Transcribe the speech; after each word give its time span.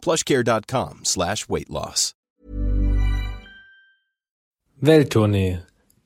plushcare.com 0.00 1.04
slash 1.04 1.48
weight 1.48 1.68
loss. 1.68 2.14
Welttournee, 4.82 5.58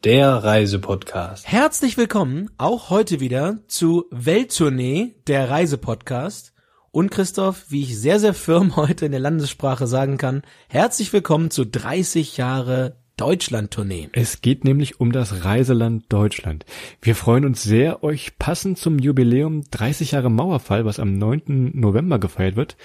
der 0.03 0.31
Reisepodcast. 0.43 1.47
Herzlich 1.47 1.97
willkommen 1.97 2.51
auch 2.59 2.91
heute 2.91 3.21
wieder 3.21 3.59
zu 3.69 4.07
Welttournee, 4.11 5.15
der 5.29 5.49
Reisepodcast. 5.49 6.53
Und 6.91 7.11
Christoph, 7.11 7.67
wie 7.69 7.83
ich 7.83 7.97
sehr, 7.97 8.19
sehr 8.19 8.35
firm 8.35 8.75
heute 8.77 9.07
in 9.07 9.13
der 9.13 9.21
Landessprache 9.21 9.87
sagen 9.87 10.19
kann, 10.19 10.43
herzlich 10.69 11.13
willkommen 11.13 11.53
zu 11.53 11.65
30 11.65 12.37
Jahre 12.37 12.97
Deutschland-Tournee. 13.17 14.09
Es 14.13 14.41
geht 14.41 14.65
nämlich 14.65 14.99
um 14.99 15.13
das 15.13 15.45
Reiseland 15.45 16.13
Deutschland. 16.13 16.67
Wir 17.01 17.15
freuen 17.15 17.45
uns 17.45 17.63
sehr, 17.63 18.03
euch 18.03 18.39
passend 18.39 18.79
zum 18.79 18.99
Jubiläum 18.99 19.63
30 19.71 20.13
Jahre 20.13 20.31
Mauerfall, 20.31 20.85
was 20.85 20.99
am 20.99 21.17
9. 21.17 21.71
November 21.75 22.19
gefeiert 22.19 22.57
wird, 22.57 22.77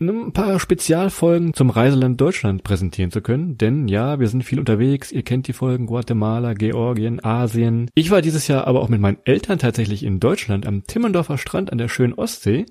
ein 0.00 0.32
paar 0.32 0.60
Spezialfolgen 0.60 1.54
zum 1.54 1.70
Reiseland 1.70 2.20
Deutschland 2.20 2.62
präsentieren 2.62 3.10
zu 3.10 3.20
können, 3.20 3.58
denn 3.58 3.88
ja, 3.88 4.20
wir 4.20 4.28
sind 4.28 4.44
viel 4.44 4.60
unterwegs, 4.60 5.10
ihr 5.10 5.22
kennt 5.22 5.48
die 5.48 5.52
Folgen 5.52 5.86
Guatemala, 5.86 6.54
Georgien, 6.54 7.24
Asien. 7.24 7.90
Ich 7.94 8.10
war 8.10 8.22
dieses 8.22 8.46
Jahr 8.46 8.66
aber 8.66 8.80
auch 8.80 8.88
mit 8.88 9.00
meinen 9.00 9.18
Eltern 9.24 9.58
tatsächlich 9.58 10.04
in 10.04 10.20
Deutschland 10.20 10.66
am 10.66 10.84
Timmendorfer 10.84 11.38
Strand 11.38 11.72
an 11.72 11.78
der 11.78 11.88
schönen 11.88 12.14
Ostsee. 12.14 12.66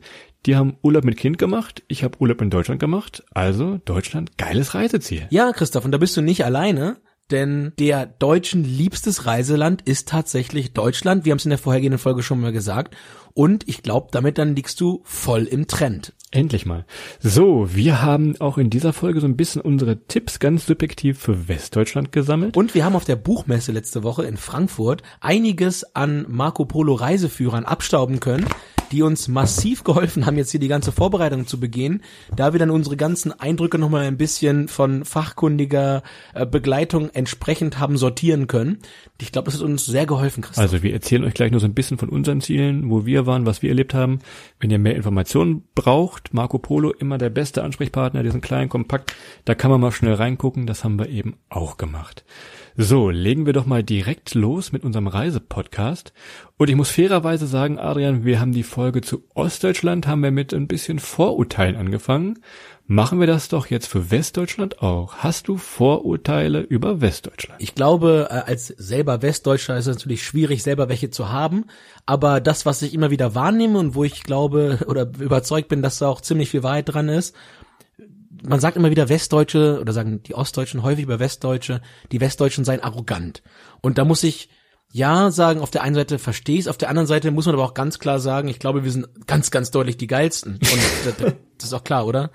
Die 0.46 0.56
haben 0.56 0.78
Urlaub 0.82 1.04
mit 1.04 1.18
Kind 1.18 1.38
gemacht, 1.38 1.84
ich 1.88 2.04
habe 2.04 2.20
Urlaub 2.22 2.42
in 2.42 2.50
Deutschland 2.50 2.80
gemacht, 2.80 3.24
also 3.34 3.82
Deutschland 3.84 4.38
geiles 4.38 4.74
Reiseziel. 4.74 5.28
Ja, 5.30 5.52
Christoph, 5.52 5.84
und 5.84 5.92
da 5.92 5.98
bist 5.98 6.16
du 6.16 6.22
nicht 6.22 6.46
alleine 6.46 6.98
denn 7.32 7.74
der 7.80 8.06
Deutschen 8.06 8.64
liebstes 8.64 9.26
Reiseland 9.26 9.82
ist 9.84 10.08
tatsächlich 10.08 10.74
Deutschland. 10.74 11.26
Wir 11.26 11.32
haben 11.32 11.38
es 11.38 11.46
in 11.46 11.50
der 11.50 11.58
vorhergehenden 11.58 12.00
Folge 12.00 12.24
schon 12.24 12.40
mal 12.40 12.52
gesagt. 12.52 12.96
Und 13.34 13.68
ich 13.68 13.84
glaube, 13.84 14.08
damit 14.12 14.38
dann 14.38 14.56
liegst 14.56 14.82
du 14.82 15.02
voll 15.04 15.44
im 15.44 15.68
Trend. 15.68 16.14
Endlich 16.32 16.66
mal. 16.66 16.86
So, 17.20 17.74
wir 17.74 18.02
haben 18.02 18.36
auch 18.40 18.58
in 18.58 18.70
dieser 18.70 18.94
Folge 18.94 19.22
so 19.22 19.28
ein 19.28 19.38
bisschen 19.38 19.62
unsere 19.62 20.06
Tipps 20.08 20.40
ganz 20.40 20.66
subjektiv 20.66 21.20
für 21.20 21.48
Westdeutschland 21.48 22.12
gesammelt. 22.12 22.58
Und 22.58 22.76
wir 22.76 22.84
haben 22.84 22.96
auf 22.96 23.06
der 23.06 23.16
Buchmesse 23.16 23.72
letzte 23.72 24.04
Woche 24.04 24.26
in 24.26 24.38
Frankfurt 24.38 25.04
einiges 25.22 25.96
an 25.96 26.26
Marco 26.28 26.66
Polo 26.66 26.96
Reiseführern 26.96 27.64
abstauben 27.64 28.20
können, 28.20 28.46
die 28.92 29.02
uns 29.02 29.28
massiv 29.28 29.84
geholfen 29.84 30.26
haben, 30.26 30.38
jetzt 30.38 30.52
hier 30.52 30.60
die 30.60 30.68
ganze 30.68 30.92
Vorbereitung 30.92 31.48
zu 31.48 31.60
begehen, 31.60 32.02
da 32.36 32.54
wir 32.54 32.60
dann 32.60 32.70
unsere 32.70 32.98
ganzen 32.98 33.38
Eindrücke 33.38 33.78
nochmal 33.78 34.06
ein 34.06 34.18
bisschen 34.18 34.68
von 34.68 35.06
fachkundiger 35.06 36.04
äh, 36.34 36.46
Begleitung 36.46 37.10
entsprechend 37.10 37.80
haben 37.80 37.98
sortieren 37.98 38.48
können. 38.48 38.80
Ich 39.20 39.32
glaube, 39.32 39.46
das 39.46 39.56
hat 39.56 39.66
uns 39.66 39.86
sehr 39.86 40.06
geholfen, 40.06 40.44
Christoph. 40.44 40.64
Also 40.64 40.84
wir 40.84 40.94
erzählen 40.94 41.24
euch 41.24 41.34
gleich 41.34 41.52
nur 41.52 41.60
so 41.60 41.68
ein 41.68 41.74
bisschen 41.74 41.98
von 41.98 42.10
unseren 42.10 42.42
Zielen, 42.42 42.90
wo 42.90 43.06
wir 43.06 43.26
waren, 43.26 43.46
was 43.46 43.62
wir 43.62 43.70
erlebt 43.70 43.94
haben. 43.94 44.20
Wenn 44.60 44.70
ihr 44.70 44.80
mehr 44.80 44.96
Informationen 44.96 45.64
braucht, 45.76 46.34
Marco 46.34 46.60
Polo 46.60 46.92
immer 46.92 47.18
der 47.18 47.30
beste 47.30 47.64
Ansprechpartner, 47.64 48.24
die 48.24 48.32
sind 48.32 48.42
klein, 48.42 48.70
kompakt, 48.70 49.16
da 49.46 49.56
kann 49.56 49.72
man 49.72 49.82
mal 49.82 49.92
schnell 49.92 50.14
reingucken, 50.14 50.68
das 50.68 50.84
haben 50.84 51.00
wir 51.00 51.10
eben 51.10 51.38
auch 51.50 51.78
gemacht. 51.78 52.24
So, 52.80 53.10
legen 53.10 53.48
wir 53.48 53.54
doch 53.54 53.66
mal 53.66 53.84
direkt 53.84 54.36
los 54.36 54.72
mit 54.72 54.84
unserem 54.84 55.08
Reisepodcast. 55.08 56.14
Und 56.58 56.70
ich 56.70 56.76
muss 56.76 56.92
fairerweise 56.92 57.48
sagen, 57.48 57.80
Adrian, 57.80 58.24
wir 58.24 58.40
haben 58.40 58.52
die 58.52 58.62
Folge 58.62 59.02
zu 59.02 59.24
Ostdeutschland, 59.34 60.06
haben 60.06 60.22
wir 60.22 60.30
mit 60.30 60.54
ein 60.54 60.68
bisschen 60.68 61.00
Vorurteilen 61.00 61.76
angefangen. 61.76 62.38
Machen 62.86 63.20
wir 63.20 63.26
das 63.26 63.50
doch 63.50 63.66
jetzt 63.66 63.88
für 63.88 64.12
Westdeutschland 64.12 64.84
auch. 64.84 65.16
Hast 65.16 65.48
du 65.48 65.58
Vorurteile 65.58 66.62
über 66.62 67.02
Westdeutschland? 67.02 67.60
Ich 67.62 67.74
glaube, 67.74 68.28
äh, 68.30 68.34
als 68.34 68.68
selber 68.68 69.24
Westdeutscher 69.24 69.76
ist 69.76 69.88
es 69.88 69.96
natürlich 69.98 70.24
schwierig, 70.24 70.62
selber 70.62 70.88
welche 70.88 71.10
zu 71.10 71.32
haben. 71.32 71.66
Aber 72.06 72.40
das, 72.42 72.68
was 72.68 72.84
ich 72.84 72.94
immer 72.94 73.10
wieder 73.10 73.34
wahrnehme 73.34 73.80
und 73.80 73.96
wo 73.96 74.04
ich 74.04 74.22
glaube 74.22 74.86
oder 74.88 75.12
überzeugt 75.20 75.68
bin, 75.68 75.82
dass 75.82 75.98
da 75.98 76.08
auch 76.08 76.22
ziemlich 76.22 76.52
viel 76.52 76.62
Wahrheit 76.62 76.94
dran 76.94 77.10
ist, 77.10 77.36
man 78.44 78.60
sagt 78.60 78.78
immer 78.78 78.92
wieder 78.92 79.10
Westdeutsche 79.10 79.80
oder 79.82 79.94
sagen 79.94 80.22
die 80.24 80.36
Ostdeutschen 80.36 80.84
häufig 80.84 81.04
über 81.04 81.20
Westdeutsche, 81.20 81.82
die 82.12 82.22
Westdeutschen 82.22 82.66
seien 82.66 82.82
arrogant. 82.82 83.44
Und 83.82 83.98
da 83.98 84.06
muss 84.06 84.24
ich 84.24 84.50
ja 84.92 85.32
sagen, 85.32 85.60
auf 85.60 85.72
der 85.72 85.84
einen 85.84 85.96
Seite 85.96 86.18
verstehe 86.18 86.60
ich 86.60 86.70
auf 86.70 86.78
der 86.78 86.90
anderen 86.90 87.08
Seite 87.08 87.32
muss 87.32 87.46
man 87.46 87.56
aber 87.56 87.66
auch 87.66 87.74
ganz 87.74 88.00
klar 88.00 88.20
sagen, 88.20 88.48
ich 88.48 88.60
glaube, 88.60 88.84
wir 88.84 88.92
sind 88.92 89.28
ganz, 89.28 89.52
ganz 89.52 89.70
deutlich 89.72 89.98
die 89.98 90.08
geilsten. 90.08 90.54
Und 90.54 90.80
das, 91.06 91.16
das 91.58 91.66
ist 91.66 91.74
auch 91.74 91.84
klar, 91.84 92.06
oder? 92.06 92.32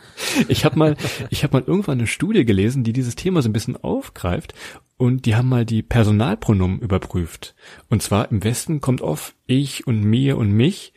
Ich 0.49 0.65
habe 0.65 0.79
mal, 0.79 0.97
ich 1.31 1.45
habe 1.45 1.59
mal 1.59 1.67
irgendwann 1.67 1.99
eine 1.99 2.07
Studie 2.07 2.45
gelesen, 2.45 2.85
die 2.85 2.93
dieses 2.93 3.17
Thema 3.17 3.43
so 3.43 3.49
ein 3.49 3.55
bisschen 3.55 3.83
aufgreift 3.83 4.55
und 4.97 5.27
die 5.27 5.35
haben 5.35 5.49
mal 5.49 5.65
die 5.65 5.83
Personalpronomen 5.83 6.81
überprüft. 6.81 7.55
Und 7.89 8.03
zwar 8.03 8.31
im 8.31 8.45
Westen 8.45 8.81
kommt 8.81 9.01
oft 9.01 9.35
ich 9.47 9.87
und 9.87 10.03
mir 10.03 10.37
und 10.37 10.53
mich 10.53 10.93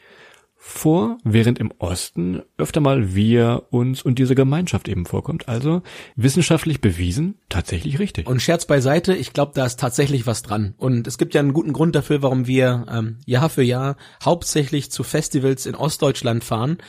vor, 0.67 1.19
während 1.23 1.59
im 1.59 1.71
Osten 1.77 2.41
öfter 2.57 2.81
mal 2.81 3.13
wir, 3.13 3.67
uns 3.69 4.01
und 4.01 4.17
diese 4.17 4.33
Gemeinschaft 4.33 4.87
eben 4.87 5.05
vorkommt. 5.05 5.47
Also 5.47 5.83
wissenschaftlich 6.15 6.81
bewiesen, 6.81 7.35
tatsächlich 7.49 7.99
richtig. 7.99 8.27
Und 8.27 8.41
Scherz 8.41 8.65
beiseite, 8.65 9.13
ich 9.13 9.31
glaube, 9.31 9.51
da 9.53 9.63
ist 9.67 9.79
tatsächlich 9.79 10.25
was 10.25 10.41
dran. 10.41 10.73
Und 10.77 11.05
es 11.05 11.19
gibt 11.19 11.35
ja 11.35 11.39
einen 11.39 11.53
guten 11.53 11.71
Grund 11.71 11.95
dafür, 11.95 12.23
warum 12.23 12.47
wir 12.47 12.87
ähm, 12.89 13.19
Jahr 13.27 13.49
für 13.49 13.61
Jahr 13.61 13.95
hauptsächlich 14.23 14.89
zu 14.89 15.03
Festivals 15.03 15.67
in 15.67 15.75
Ostdeutschland 15.75 16.43
fahren 16.43 16.79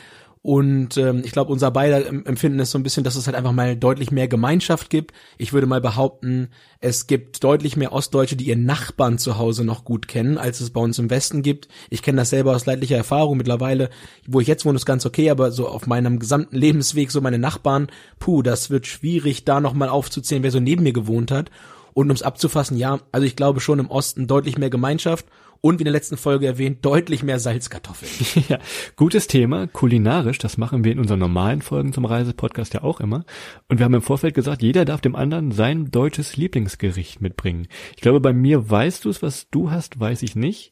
und 0.47 0.95
ähm, 0.95 1.23
ich 1.25 1.33
glaube, 1.33 1.51
unser 1.51 1.71
beider 1.71 2.07
Empfinden 2.07 2.59
ist 2.59 2.71
so 2.71 2.79
ein 2.79 2.83
bisschen, 2.83 3.03
dass 3.03 3.17
es 3.17 3.27
halt 3.27 3.35
einfach 3.35 3.51
mal 3.51 3.75
deutlich 3.75 4.11
mehr 4.11 4.29
Gemeinschaft 4.29 4.89
gibt. 4.89 5.11
Ich 5.37 5.51
würde 5.51 5.67
mal 5.67 5.81
behaupten, 5.81 6.47
es 6.79 7.05
gibt 7.05 7.43
deutlich 7.43 7.75
mehr 7.75 7.91
Ostdeutsche, 7.91 8.37
die 8.37 8.45
ihren 8.45 8.63
Nachbarn 8.63 9.17
zu 9.17 9.37
Hause 9.37 9.65
noch 9.65 9.83
gut 9.83 10.07
kennen, 10.07 10.37
als 10.37 10.61
es 10.61 10.69
bei 10.69 10.79
uns 10.79 10.99
im 10.99 11.09
Westen 11.09 11.41
gibt. 11.41 11.67
Ich 11.89 12.01
kenne 12.01 12.19
das 12.19 12.29
selber 12.29 12.55
aus 12.55 12.65
leidlicher 12.65 12.95
Erfahrung 12.95 13.35
mittlerweile. 13.35 13.89
Wo 14.25 14.39
ich 14.39 14.47
jetzt 14.47 14.63
wohne, 14.63 14.77
ist 14.77 14.85
ganz 14.85 15.05
okay, 15.05 15.29
aber 15.31 15.51
so 15.51 15.67
auf 15.67 15.85
meinem 15.85 16.17
gesamten 16.17 16.55
Lebensweg, 16.57 17.11
so 17.11 17.19
meine 17.19 17.39
Nachbarn, 17.39 17.89
puh, 18.17 18.41
das 18.41 18.69
wird 18.69 18.87
schwierig, 18.87 19.43
da 19.43 19.59
nochmal 19.59 19.89
aufzuzählen, 19.89 20.43
wer 20.43 20.51
so 20.51 20.61
neben 20.61 20.83
mir 20.83 20.93
gewohnt 20.93 21.29
hat. 21.29 21.51
Und 21.93 22.05
ums 22.07 22.21
abzufassen, 22.21 22.77
ja, 22.77 23.01
also 23.11 23.27
ich 23.27 23.35
glaube 23.35 23.59
schon 23.59 23.79
im 23.79 23.91
Osten 23.91 24.27
deutlich 24.27 24.57
mehr 24.57 24.69
Gemeinschaft 24.69 25.25
und 25.61 25.79
wie 25.79 25.81
in 25.81 25.85
der 25.85 25.93
letzten 25.93 26.17
Folge 26.17 26.47
erwähnt, 26.47 26.85
deutlich 26.85 27.23
mehr 27.23 27.39
Salzkartoffeln. 27.39 28.45
ja, 28.49 28.59
gutes 28.95 29.27
Thema, 29.27 29.67
kulinarisch, 29.67 30.37
das 30.37 30.57
machen 30.57 30.83
wir 30.83 30.91
in 30.91 30.99
unseren 30.99 31.19
normalen 31.19 31.61
Folgen 31.61 31.93
zum 31.93 32.05
Reisepodcast 32.05 32.73
ja 32.73 32.83
auch 32.83 32.99
immer. 32.99 33.25
Und 33.67 33.79
wir 33.79 33.85
haben 33.85 33.93
im 33.93 34.01
Vorfeld 34.01 34.33
gesagt, 34.33 34.61
jeder 34.61 34.85
darf 34.85 35.01
dem 35.01 35.15
anderen 35.15 35.51
sein 35.51 35.91
deutsches 35.91 36.37
Lieblingsgericht 36.37 37.21
mitbringen. 37.21 37.67
Ich 37.95 38.01
glaube, 38.01 38.19
bei 38.19 38.33
mir 38.33 38.69
weißt 38.69 39.05
du 39.05 39.09
es, 39.09 39.21
was 39.21 39.49
du 39.49 39.71
hast, 39.71 39.99
weiß 39.99 40.23
ich 40.23 40.35
nicht. 40.35 40.71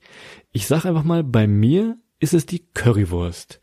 Ich 0.52 0.68
sag 0.68 0.86
einfach 0.86 1.04
mal, 1.04 1.24
bei 1.24 1.48
mir 1.48 1.98
ist 2.20 2.34
es 2.34 2.46
die 2.46 2.66
Currywurst. 2.74 3.60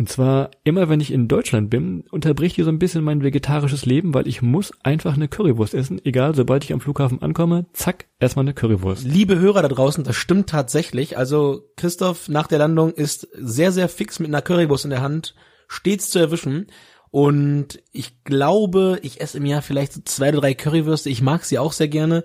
Und 0.00 0.08
zwar 0.08 0.52
immer, 0.64 0.88
wenn 0.88 1.00
ich 1.00 1.12
in 1.12 1.28
Deutschland 1.28 1.68
bin, 1.68 2.04
unterbricht 2.10 2.56
hier 2.56 2.64
so 2.64 2.70
ein 2.70 2.78
bisschen 2.78 3.04
mein 3.04 3.22
vegetarisches 3.22 3.84
Leben, 3.84 4.14
weil 4.14 4.26
ich 4.26 4.40
muss 4.40 4.72
einfach 4.82 5.12
eine 5.12 5.28
Currywurst 5.28 5.74
essen. 5.74 6.00
Egal, 6.02 6.34
sobald 6.34 6.64
ich 6.64 6.72
am 6.72 6.80
Flughafen 6.80 7.20
ankomme, 7.20 7.66
zack, 7.74 8.06
erstmal 8.18 8.46
eine 8.46 8.54
Currywurst. 8.54 9.04
Liebe 9.04 9.38
Hörer 9.38 9.60
da 9.60 9.68
draußen, 9.68 10.02
das 10.02 10.16
stimmt 10.16 10.48
tatsächlich. 10.48 11.18
Also 11.18 11.64
Christoph 11.76 12.30
nach 12.30 12.46
der 12.46 12.60
Landung 12.60 12.94
ist 12.94 13.28
sehr, 13.34 13.72
sehr 13.72 13.90
fix 13.90 14.20
mit 14.20 14.28
einer 14.28 14.40
Currywurst 14.40 14.86
in 14.86 14.90
der 14.90 15.02
Hand 15.02 15.34
stets 15.68 16.08
zu 16.08 16.18
erwischen. 16.18 16.68
Und 17.10 17.82
ich 17.92 18.24
glaube, 18.24 19.00
ich 19.02 19.20
esse 19.20 19.36
im 19.36 19.44
Jahr 19.44 19.60
vielleicht 19.60 19.92
so 19.92 20.00
zwei 20.02 20.30
oder 20.30 20.40
drei 20.40 20.54
Currywürste. 20.54 21.10
Ich 21.10 21.20
mag 21.20 21.44
sie 21.44 21.58
auch 21.58 21.72
sehr 21.72 21.88
gerne 21.88 22.24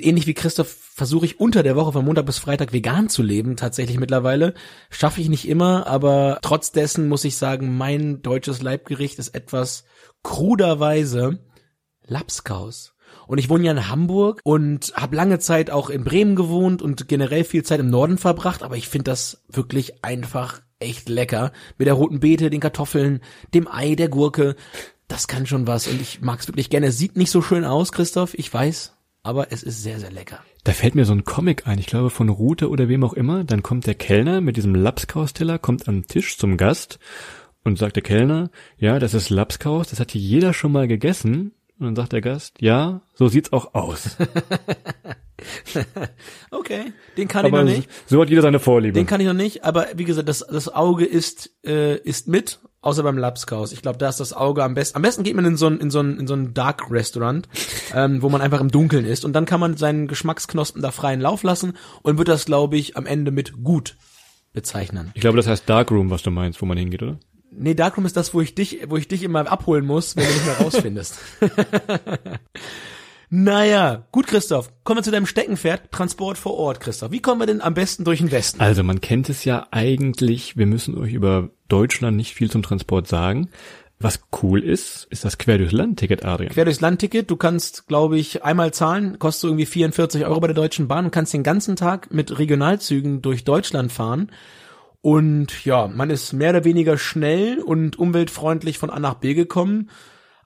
ähnlich 0.00 0.26
wie 0.26 0.34
Christoph 0.34 0.68
versuche 0.68 1.26
ich 1.26 1.40
unter 1.40 1.62
der 1.62 1.76
Woche 1.76 1.92
von 1.92 2.04
Montag 2.04 2.26
bis 2.26 2.38
Freitag 2.38 2.72
vegan 2.72 3.08
zu 3.08 3.22
leben, 3.22 3.56
tatsächlich 3.56 3.98
mittlerweile. 3.98 4.54
Schaffe 4.90 5.20
ich 5.20 5.28
nicht 5.28 5.48
immer, 5.48 5.86
aber 5.86 6.38
trotz 6.42 6.72
dessen 6.72 7.08
muss 7.08 7.24
ich 7.24 7.36
sagen, 7.36 7.76
mein 7.76 8.22
deutsches 8.22 8.62
Leibgericht 8.62 9.18
ist 9.18 9.34
etwas 9.34 9.84
kruderweise 10.22 11.38
Lapskaus. 12.06 12.94
Und 13.26 13.38
ich 13.38 13.48
wohne 13.48 13.64
ja 13.64 13.72
in 13.72 13.88
Hamburg 13.88 14.40
und 14.44 14.92
habe 14.94 15.16
lange 15.16 15.38
Zeit 15.38 15.70
auch 15.70 15.90
in 15.90 16.04
Bremen 16.04 16.36
gewohnt 16.36 16.82
und 16.82 17.08
generell 17.08 17.44
viel 17.44 17.62
Zeit 17.62 17.80
im 17.80 17.90
Norden 17.90 18.18
verbracht, 18.18 18.62
aber 18.62 18.76
ich 18.76 18.88
finde 18.88 19.10
das 19.10 19.44
wirklich 19.48 20.04
einfach 20.04 20.60
echt 20.78 21.08
lecker. 21.08 21.52
Mit 21.78 21.86
der 21.86 21.94
roten 21.94 22.20
Beete, 22.20 22.50
den 22.50 22.60
Kartoffeln, 22.60 23.20
dem 23.54 23.68
Ei, 23.68 23.94
der 23.94 24.08
Gurke. 24.08 24.56
Das 25.08 25.28
kann 25.28 25.46
schon 25.46 25.66
was 25.66 25.86
und 25.86 26.00
ich 26.00 26.20
mag 26.20 26.40
es 26.40 26.48
wirklich 26.48 26.70
gerne. 26.70 26.92
Sieht 26.92 27.16
nicht 27.16 27.30
so 27.30 27.42
schön 27.42 27.64
aus, 27.64 27.92
Christoph, 27.92 28.34
ich 28.34 28.52
weiß 28.52 28.93
aber 29.24 29.50
es 29.50 29.62
ist 29.62 29.82
sehr, 29.82 29.98
sehr 29.98 30.12
lecker. 30.12 30.38
Da 30.62 30.72
fällt 30.72 30.94
mir 30.94 31.04
so 31.04 31.12
ein 31.12 31.24
Comic 31.24 31.66
ein, 31.66 31.78
ich 31.78 31.86
glaube 31.86 32.10
von 32.10 32.28
Rute 32.28 32.68
oder 32.68 32.88
wem 32.88 33.02
auch 33.02 33.14
immer. 33.14 33.42
Dann 33.42 33.62
kommt 33.62 33.86
der 33.86 33.94
Kellner 33.94 34.40
mit 34.40 34.56
diesem 34.56 34.74
Lapskaus-Teller, 34.74 35.58
kommt 35.58 35.88
am 35.88 36.06
Tisch 36.06 36.38
zum 36.38 36.56
Gast 36.56 36.98
und 37.64 37.78
sagt 37.78 37.96
der 37.96 38.02
Kellner, 38.02 38.50
ja, 38.78 38.98
das 38.98 39.14
ist 39.14 39.30
Lapskaus, 39.30 39.88
das 39.88 39.98
hat 39.98 40.12
hier 40.12 40.20
jeder 40.20 40.52
schon 40.52 40.70
mal 40.70 40.86
gegessen. 40.86 41.52
Und 41.78 41.86
dann 41.86 41.96
sagt 41.96 42.12
der 42.12 42.20
Gast, 42.20 42.60
ja, 42.60 43.00
so 43.14 43.26
sieht's 43.26 43.52
auch 43.52 43.74
aus. 43.74 44.16
Okay, 46.50 46.92
den 47.18 47.28
kann 47.28 47.44
Aber 47.44 47.60
ich 47.60 47.66
noch 47.66 47.76
nicht. 47.76 47.90
so 48.06 48.22
hat 48.22 48.30
jeder 48.30 48.40
seine 48.40 48.60
Vorliebe. 48.60 48.94
Den 48.94 49.04
kann 49.04 49.20
ich 49.20 49.26
noch 49.26 49.34
nicht, 49.34 49.64
aber 49.64 49.88
wie 49.94 50.04
gesagt, 50.04 50.28
das, 50.28 50.38
das 50.38 50.72
Auge 50.72 51.04
ist, 51.04 51.50
äh, 51.66 51.98
ist 51.98 52.28
mit, 52.28 52.60
außer 52.84 53.02
beim 53.02 53.18
Lapskaus. 53.18 53.72
Ich 53.72 53.82
glaube, 53.82 53.98
da 53.98 54.08
ist 54.08 54.20
das 54.20 54.32
Auge 54.32 54.62
am 54.62 54.74
besten. 54.74 54.96
Am 54.96 55.02
besten 55.02 55.22
geht 55.22 55.34
man 55.34 55.44
in 55.44 55.56
so 55.56 55.66
ein, 55.66 55.78
in 55.78 55.90
so 55.90 56.00
ein, 56.00 56.18
in 56.18 56.26
so 56.26 56.34
ein 56.34 56.54
Dark 56.54 56.90
Restaurant, 56.90 57.48
ähm, 57.94 58.22
wo 58.22 58.28
man 58.28 58.40
einfach 58.40 58.60
im 58.60 58.70
Dunkeln 58.70 59.04
ist. 59.04 59.24
Und 59.24 59.32
dann 59.32 59.46
kann 59.46 59.60
man 59.60 59.76
seinen 59.76 60.06
Geschmacksknospen 60.06 60.82
da 60.82 60.90
freien 60.90 61.20
Lauf 61.20 61.42
lassen 61.42 61.74
und 62.02 62.18
wird 62.18 62.28
das, 62.28 62.44
glaube 62.44 62.76
ich, 62.76 62.96
am 62.96 63.06
Ende 63.06 63.30
mit 63.30 63.64
gut 63.64 63.96
bezeichnen. 64.52 65.10
ich 65.14 65.20
glaube, 65.20 65.36
das 65.36 65.48
heißt 65.48 65.68
Darkroom, 65.68 66.10
was 66.10 66.22
du 66.22 66.30
meinst, 66.30 66.62
wo 66.62 66.66
man 66.66 66.78
hingeht, 66.78 67.02
oder? 67.02 67.18
Nee, 67.50 67.74
Darkroom 67.74 68.06
ist 68.06 68.16
das, 68.16 68.34
wo 68.34 68.40
ich 68.40 68.54
dich, 68.54 68.80
wo 68.88 68.96
ich 68.96 69.08
dich 69.08 69.22
immer 69.22 69.50
abholen 69.50 69.84
muss, 69.84 70.16
wenn 70.16 70.24
du 70.24 70.32
nicht 70.32 70.46
mehr 70.46 70.58
rausfindest. 70.58 71.18
naja, 73.30 74.06
gut, 74.10 74.26
Christoph. 74.26 74.70
Kommen 74.82 74.98
wir 74.98 75.02
zu 75.02 75.10
deinem 75.10 75.26
Steckenpferd, 75.26 75.92
Transport 75.92 76.36
vor 76.38 76.54
Ort, 76.54 76.80
Christoph. 76.80 77.12
Wie 77.12 77.20
kommen 77.20 77.40
wir 77.40 77.46
denn 77.46 77.60
am 77.60 77.74
besten 77.74 78.04
durch 78.04 78.18
den 78.18 78.32
Westen? 78.32 78.60
Also 78.60 78.82
man 78.82 79.00
kennt 79.00 79.28
es 79.28 79.44
ja 79.44 79.68
eigentlich, 79.70 80.56
wir 80.56 80.66
müssen 80.66 80.96
euch 80.98 81.12
über 81.12 81.50
Deutschland 81.68 82.16
nicht 82.16 82.34
viel 82.34 82.50
zum 82.50 82.62
Transport 82.62 83.08
sagen. 83.08 83.50
Was 84.00 84.20
cool 84.42 84.62
ist, 84.62 85.06
ist 85.10 85.24
das 85.24 85.38
Quer 85.38 85.58
durchs 85.58 85.72
Land-Ticket, 85.72 86.24
Adrian. 86.24 86.52
Quer 86.52 86.64
durchs 86.64 86.80
Landticket, 86.80 87.30
du 87.30 87.36
kannst, 87.36 87.86
glaube 87.86 88.18
ich, 88.18 88.44
einmal 88.44 88.74
zahlen, 88.74 89.18
kostet 89.18 89.48
irgendwie 89.48 89.66
44 89.66 90.26
Euro 90.26 90.40
bei 90.40 90.48
der 90.48 90.54
Deutschen 90.54 90.88
Bahn 90.88 91.06
und 91.06 91.10
kannst 91.10 91.32
den 91.32 91.42
ganzen 91.42 91.76
Tag 91.76 92.12
mit 92.12 92.38
Regionalzügen 92.38 93.22
durch 93.22 93.44
Deutschland 93.44 93.92
fahren. 93.92 94.30
Und 95.00 95.64
ja, 95.64 95.86
man 95.86 96.10
ist 96.10 96.32
mehr 96.32 96.50
oder 96.50 96.64
weniger 96.64 96.98
schnell 96.98 97.60
und 97.60 97.98
umweltfreundlich 97.98 98.78
von 98.78 98.90
A 98.90 98.98
nach 98.98 99.14
B 99.14 99.34
gekommen. 99.34 99.90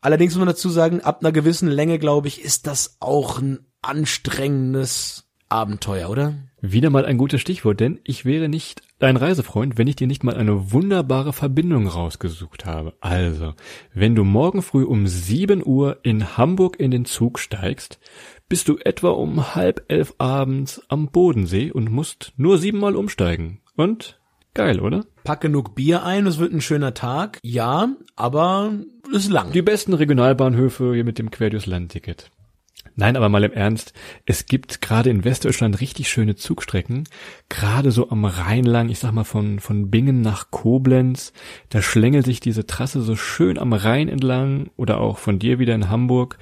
Allerdings 0.01 0.35
muss 0.35 0.41
man 0.41 0.49
dazu 0.49 0.69
sagen, 0.69 1.01
ab 1.01 1.21
einer 1.21 1.33
gewissen 1.33 1.69
Länge, 1.69 1.99
glaube 1.99 2.29
ich, 2.29 2.45
ist 2.45 2.67
das 2.67 2.97
auch 3.01 3.41
ein 3.41 3.67
anstrengendes 3.83 5.29
Abenteuer, 5.49 6.11
oder? 6.11 6.35
Wieder 6.61 6.91
mal 6.91 7.07
ein 7.07 7.19
gutes 7.19 7.41
Stichwort, 7.41 7.81
denn 7.81 8.01
ich 8.05 8.25
wäre 8.25 8.49
nicht 8.49 8.83
dein 8.99 9.17
Reisefreund, 9.17 9.79
wenn 9.79 9.87
ich 9.87 9.97
dir 9.97 10.07
nicht 10.07 10.25
mal 10.25 10.37
eine 10.37 10.73
wunderbare 10.73 11.33
Verbindung 11.33 11.87
rausgesucht 11.87 12.67
habe. 12.67 12.95
Also, 13.01 13.55
wenn 13.95 14.15
du 14.15 14.25
morgen 14.25 14.63
früh 14.63 14.85
um 14.85 15.07
7 15.07 15.65
Uhr 15.65 15.99
in 16.03 16.37
Hamburg 16.37 16.79
in 16.81 16.91
den 16.91 17.05
Zug 17.05 17.39
steigst, 17.39 17.99
bist 18.49 18.69
du 18.69 18.79
etwa 18.79 19.11
um 19.11 19.55
halb 19.55 19.85
elf 19.89 20.15
abends 20.19 20.83
am 20.89 21.09
Bodensee 21.09 21.71
und 21.71 21.91
musst 21.91 22.33
nur 22.37 22.59
siebenmal 22.59 22.97
umsteigen. 22.97 23.61
Und 23.77 24.19
geil, 24.55 24.81
oder? 24.81 25.05
Pack 25.25 25.43
genug 25.43 25.75
Bier 25.75 26.05
ein, 26.05 26.27
es 26.27 26.39
wird 26.39 26.53
ein 26.53 26.61
schöner 26.61 26.95
Tag. 26.95 27.39
Ja, 27.43 27.91
aber 28.17 28.73
ist 29.13 29.31
lang. 29.31 29.53
Die 29.53 29.63
besten 29.63 29.95
Regionalbahnhöfe 29.95 30.95
hier 30.95 31.05
mit 31.05 31.19
dem 31.19 31.31
Quer 31.31 31.51
durchs 31.51 31.67
Land-Ticket. 31.67 32.31
Nein, 33.01 33.17
aber 33.17 33.29
mal 33.29 33.45
im 33.45 33.53
Ernst, 33.53 33.93
es 34.27 34.47
gibt 34.47 34.81
gerade 34.81 35.09
in 35.09 35.23
Westdeutschland 35.23 35.81
richtig 35.81 36.09
schöne 36.09 36.35
Zugstrecken, 36.35 37.05
gerade 37.49 37.93
so 37.93 38.11
am 38.11 38.25
Rhein 38.25 38.65
lang, 38.65 38.89
ich 38.89 38.99
sag 38.99 39.13
mal 39.13 39.23
von, 39.23 39.61
von 39.61 39.89
Bingen 39.89 40.21
nach 40.21 40.51
Koblenz, 40.51 41.33
da 41.69 41.81
schlängelt 41.81 42.27
sich 42.27 42.41
diese 42.41 42.67
Trasse 42.67 43.01
so 43.03 43.15
schön 43.15 43.57
am 43.57 43.73
Rhein 43.73 44.09
entlang 44.09 44.71
oder 44.77 44.99
auch 44.99 45.19
von 45.19 45.39
dir 45.39 45.61
wieder 45.61 45.77
in 45.77 45.91
Hamburg, 45.91 46.39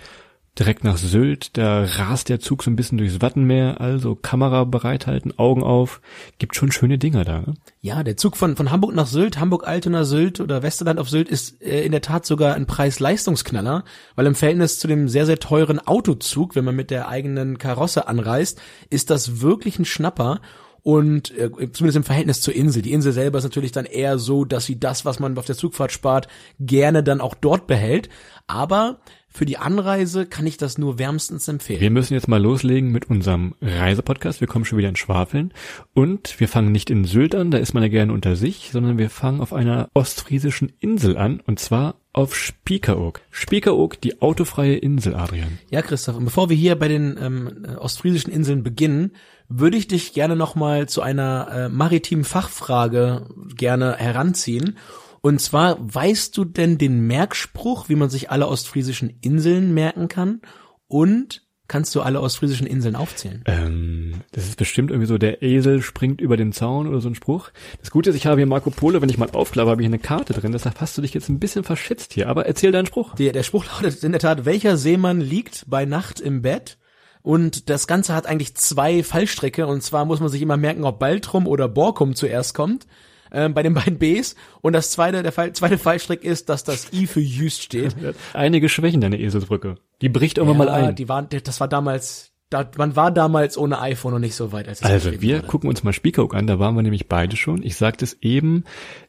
direkt 0.59 0.85
nach 0.85 0.97
Sylt, 0.97 1.57
da 1.57 1.85
rast 1.85 2.29
der 2.29 2.41
Zug 2.41 2.63
so 2.63 2.71
ein 2.71 2.77
bisschen 2.77 2.99
durchs 2.99 3.21
Wattenmeer, 3.21 3.81
also 3.81 4.15
Kamera 4.15 4.65
bereithalten, 4.65 5.39
Augen 5.39 5.63
auf, 5.63 6.01
gibt 6.39 6.57
schon 6.57 6.73
schöne 6.73 6.99
Dinger 6.99 7.25
da. 7.25 7.41
Ne? 7.41 7.55
Ja, 7.81 8.03
der 8.03 8.17
Zug 8.17 8.37
von, 8.37 8.57
von 8.57 8.71
Hamburg 8.71 8.95
nach 8.95 9.07
Sylt, 9.07 9.39
Hamburg-Altona 9.39 10.05
Sylt 10.05 10.41
oder 10.41 10.63
Westerland 10.63 10.99
auf 10.99 11.11
Sylt 11.11 11.29
ist 11.29 11.63
äh, 11.63 11.85
in 11.85 11.93
der 11.93 12.01
Tat 12.01 12.25
sogar 12.25 12.55
ein 12.55 12.67
Preis-Leistungsknaller, 12.67 13.85
weil 14.15 14.27
im 14.27 14.35
Verhältnis 14.35 14.79
zu 14.79 14.89
dem 14.89 15.09
sehr, 15.09 15.27
sehr 15.27 15.39
teuren 15.39 15.79
Autozug, 15.79 16.57
wenn 16.57 16.65
man 16.65 16.77
mit 16.77 16.91
der 16.91 17.09
eigenen 17.09 17.59
Karosse 17.59 18.09
anreist, 18.09 18.61
ist 18.89 19.11
das 19.11 19.41
wirklich 19.43 19.79
ein 19.79 19.85
Schnapper 19.85 20.41
und 20.87 21.37
äh, 21.37 21.51
zumindest 21.73 21.97
im 21.97 22.05
Verhältnis 22.05 22.41
zur 22.41 22.55
Insel. 22.55 22.81
Die 22.81 22.93
Insel 22.93 23.11
selber 23.11 23.39
ist 23.39 23.45
natürlich 23.45 23.73
dann 23.73 23.87
eher 23.87 24.19
so, 24.19 24.45
dass 24.45 24.67
sie 24.67 24.79
das, 24.79 25.05
was 25.05 25.19
man 25.19 25.37
auf 25.37 25.45
der 25.45 25.57
Zugfahrt 25.57 25.91
spart, 25.91 26.29
gerne 26.61 27.03
dann 27.03 27.21
auch 27.21 27.35
dort 27.35 27.67
behält. 27.67 28.09
Aber 28.47 29.01
für 29.37 29.45
die 29.45 29.59
Anreise 29.59 30.25
kann 30.25 30.47
ich 30.47 30.57
das 30.57 30.79
nur 30.79 30.99
wärmstens 30.99 31.47
empfehlen. 31.47 31.81
Wir 31.81 31.91
müssen 31.91 32.15
jetzt 32.15 32.27
mal 32.27 32.43
loslegen 32.43 32.91
mit 32.91 33.11
unserem 33.11 33.55
Reisepodcast. 33.61 34.41
Wir 34.41 34.49
kommen 34.49 34.65
schon 34.65 34.79
wieder 34.79 34.89
in 34.89 34.97
Schwafeln. 34.97 35.53
Und 35.93 36.41
wir 36.41 36.49
fangen 36.49 36.73
nicht 36.73 36.89
in 36.89 37.05
Sylt 37.05 37.35
an, 37.35 37.51
da 37.51 37.59
ist 37.59 37.75
man 37.75 37.83
ja 37.83 37.91
gerne 37.91 38.15
unter 38.15 38.35
sich, 38.35 38.71
sondern 38.73 38.97
wir 38.97 39.11
fangen 39.11 39.43
auf 39.43 39.53
einer 39.53 39.91
ostfriesischen 39.93 40.73
Insel 40.81 41.19
an, 41.19 41.41
und 41.47 41.61
zwar 41.61 41.97
auf 42.15 42.35
Spiekeroog. 42.35 43.21
Spiekeroog, 43.31 44.01
die 44.01 44.23
autofreie 44.23 44.77
Insel, 44.77 45.15
Adrian. 45.15 45.59
Ja, 45.71 45.83
Christoph, 45.83 46.17
und 46.17 46.25
bevor 46.25 46.49
wir 46.49 46.57
hier 46.57 46.75
bei 46.75 46.89
den 46.89 47.19
ähm, 47.21 47.65
äh, 47.69 47.75
ostfriesischen 47.75 48.33
Inseln 48.33 48.63
beginnen, 48.63 49.13
würde 49.51 49.77
ich 49.77 49.87
dich 49.87 50.15
gerne 50.15 50.35
nochmal 50.35 50.89
zu 50.89 51.03
einer 51.03 51.49
äh, 51.53 51.69
maritimen 51.69 52.25
Fachfrage 52.25 53.27
gerne 53.55 53.97
heranziehen. 53.99 54.79
Und 55.27 55.41
zwar, 55.41 55.77
weißt 55.81 56.37
du 56.37 56.45
denn 56.45 56.79
den 56.79 57.01
Merkspruch, 57.09 57.89
wie 57.89 57.97
man 57.97 58.11
sich 58.11 58.31
alle 58.31 58.47
ostfriesischen 58.47 59.19
Inseln 59.23 59.75
merken 59.75 60.07
kann? 60.07 60.41
Und 60.87 61.43
kannst 61.67 61.97
du 61.97 62.03
alle 62.03 62.21
ostfriesischen 62.21 62.65
Inseln 62.65 62.95
aufzählen? 62.95 63.43
Ähm, 63.47 64.23
das 64.31 64.45
ist 64.45 64.57
bestimmt 64.57 64.93
irgendwie 64.93 65.09
so, 65.09 65.19
der 65.19 65.43
Esel 65.43 65.83
springt 65.83 66.21
über 66.21 66.37
den 66.37 66.53
Zaun 66.53 66.87
oder 66.87 67.01
so 67.01 67.09
ein 67.09 67.17
Spruch. 67.17 67.51
Das 67.81 67.91
Gute 67.91 68.11
ist, 68.11 68.15
ich 68.15 68.27
habe 68.27 68.37
hier 68.37 68.47
Marco 68.47 68.71
Polo, 68.71 69.03
wenn 69.03 69.09
ich 69.09 69.19
mal 69.19 69.29
aufklappe, 69.33 69.69
habe 69.69 69.83
ich 69.83 69.87
eine 69.89 69.99
Karte 69.99 70.33
drin, 70.33 70.53
deshalb 70.53 70.81
hast 70.81 70.97
du 70.97 71.03
dich 71.03 71.13
jetzt 71.13 71.29
ein 71.29 71.41
bisschen 71.41 71.65
verschätzt 71.65 72.13
hier, 72.13 72.29
aber 72.29 72.47
erzähl 72.47 72.71
deinen 72.71 72.87
Spruch. 72.87 73.17
Der, 73.17 73.33
der 73.33 73.43
Spruch 73.43 73.65
lautet 73.67 74.05
in 74.05 74.13
der 74.13 74.21
Tat, 74.21 74.45
welcher 74.45 74.77
Seemann 74.77 75.21
liegt 75.21 75.65
bei 75.67 75.87
Nacht 75.87 76.21
im 76.21 76.43
Bett? 76.43 76.79
Und 77.23 77.69
das 77.69 77.89
Ganze 77.89 78.15
hat 78.15 78.27
eigentlich 78.27 78.55
zwei 78.55 79.03
Fallstrecke. 79.03 79.67
Und 79.67 79.83
zwar 79.83 80.05
muss 80.05 80.21
man 80.21 80.29
sich 80.29 80.41
immer 80.41 80.57
merken, 80.57 80.85
ob 80.85 81.01
Baltrum 81.01 81.49
oder 81.49 81.69
Borkum 81.69 82.15
zuerst 82.15 82.55
kommt. 82.55 82.87
Ähm, 83.37 83.53
bei 83.53 83.63
den 83.63 83.75
beiden 83.75 83.99
Bs. 83.99 84.35
Und 84.63 84.73
das 84.73 84.91
zweite, 84.91 85.23
der 85.23 85.31
Fall, 85.31 85.53
zweite 85.53 85.77
Fallstrick 85.77 86.25
ist, 86.25 86.49
dass 86.49 86.65
das 86.65 86.91
I 86.95 87.07
für 87.07 87.21
Jüst 87.21 87.63
steht. 87.63 87.95
Einige 88.33 88.71
Schwächen 88.71 89.03
deine 89.03 89.21
Eselsbrücke. 89.21 89.75
Die 90.01 90.09
bricht 90.09 90.39
irgendwann 90.39 90.57
mal 90.57 90.69
ein. 90.71 90.95
Die 90.95 91.07
waren, 91.11 91.29
das 91.45 91.61
war 91.61 91.69
damals, 91.69 92.33
da, 92.49 92.67
man 92.79 92.97
war 92.97 93.11
damals 93.11 93.59
ohne 93.59 93.79
iPhone 93.83 94.15
noch 94.15 94.21
nicht 94.21 94.37
so 94.37 94.53
weit, 94.53 94.69
als 94.69 94.83
Also 94.83 95.21
wir 95.21 95.37
wurde. 95.39 95.47
gucken 95.49 95.69
uns 95.69 95.85
mal 95.85 95.93
Spiekeroog 95.93 96.35
an, 96.35 96.47
da 96.47 96.59
waren 96.59 96.75
wir 96.77 96.83
nämlich 96.83 97.09
beide 97.09 97.37
schon. 97.37 97.63
Ich 97.63 97.77
sagte 97.77 98.07
es 98.07 98.17
eben, 98.23 98.65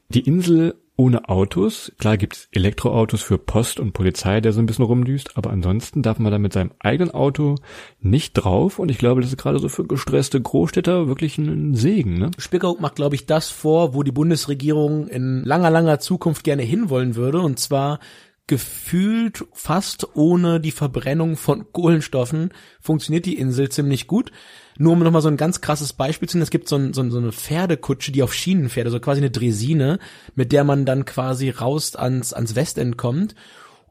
die 0.09 0.21
Insel 0.27 0.75
ohne 0.97 1.29
Autos. 1.29 1.91
Klar 1.99 2.17
gibt's 2.17 2.49
Elektroautos 2.51 3.21
für 3.21 3.37
Post 3.37 3.79
und 3.79 3.93
Polizei, 3.93 4.41
der 4.41 4.51
so 4.51 4.59
ein 4.59 4.65
bisschen 4.65 4.83
rumdüst, 4.83 5.37
aber 5.37 5.51
ansonsten 5.51 6.01
darf 6.01 6.19
man 6.19 6.31
da 6.31 6.39
mit 6.39 6.53
seinem 6.53 6.71
eigenen 6.79 7.13
Auto 7.13 7.55
nicht 8.01 8.33
drauf 8.33 8.79
und 8.79 8.89
ich 8.89 8.97
glaube, 8.97 9.21
das 9.21 9.29
ist 9.29 9.37
gerade 9.37 9.59
so 9.59 9.69
für 9.69 9.85
gestresste 9.85 10.41
Großstädter 10.41 11.07
wirklich 11.07 11.37
ein 11.37 11.75
Segen, 11.75 12.17
ne? 12.17 12.31
Spiekeroog 12.37 12.81
macht, 12.81 12.95
glaube 12.95 13.15
ich, 13.15 13.27
das 13.27 13.49
vor, 13.49 13.93
wo 13.93 14.03
die 14.03 14.11
Bundesregierung 14.11 15.07
in 15.07 15.43
langer, 15.45 15.69
langer 15.69 15.99
Zukunft 15.99 16.43
gerne 16.43 16.63
hinwollen 16.63 17.15
würde, 17.15 17.39
und 17.39 17.59
zwar 17.59 17.99
gefühlt 18.47 19.45
fast 19.51 20.15
ohne 20.15 20.59
die 20.59 20.71
Verbrennung 20.71 21.35
von 21.35 21.71
Kohlenstoffen 21.71 22.51
funktioniert 22.81 23.25
die 23.25 23.37
Insel 23.37 23.69
ziemlich 23.69 24.07
gut. 24.07 24.31
Nur 24.77 24.93
um 24.93 24.99
nochmal 24.99 25.21
so 25.21 25.27
ein 25.27 25.37
ganz 25.37 25.61
krasses 25.61 25.93
Beispiel 25.93 26.29
zu 26.29 26.37
nennen, 26.37 26.43
es 26.43 26.51
gibt 26.51 26.67
so, 26.69 26.75
ein, 26.75 26.93
so, 26.93 27.07
so 27.09 27.17
eine 27.17 27.31
Pferdekutsche, 27.31 28.11
die 28.11 28.23
auf 28.23 28.33
Schienen 28.33 28.69
fährt, 28.69 28.85
also 28.85 28.99
quasi 28.99 29.21
eine 29.21 29.31
Dresine, 29.31 29.99
mit 30.35 30.51
der 30.51 30.63
man 30.63 30.85
dann 30.85 31.05
quasi 31.05 31.49
raus 31.49 31.95
ans, 31.95 32.33
ans 32.33 32.55
Westend 32.55 32.97
kommt. 32.97 33.35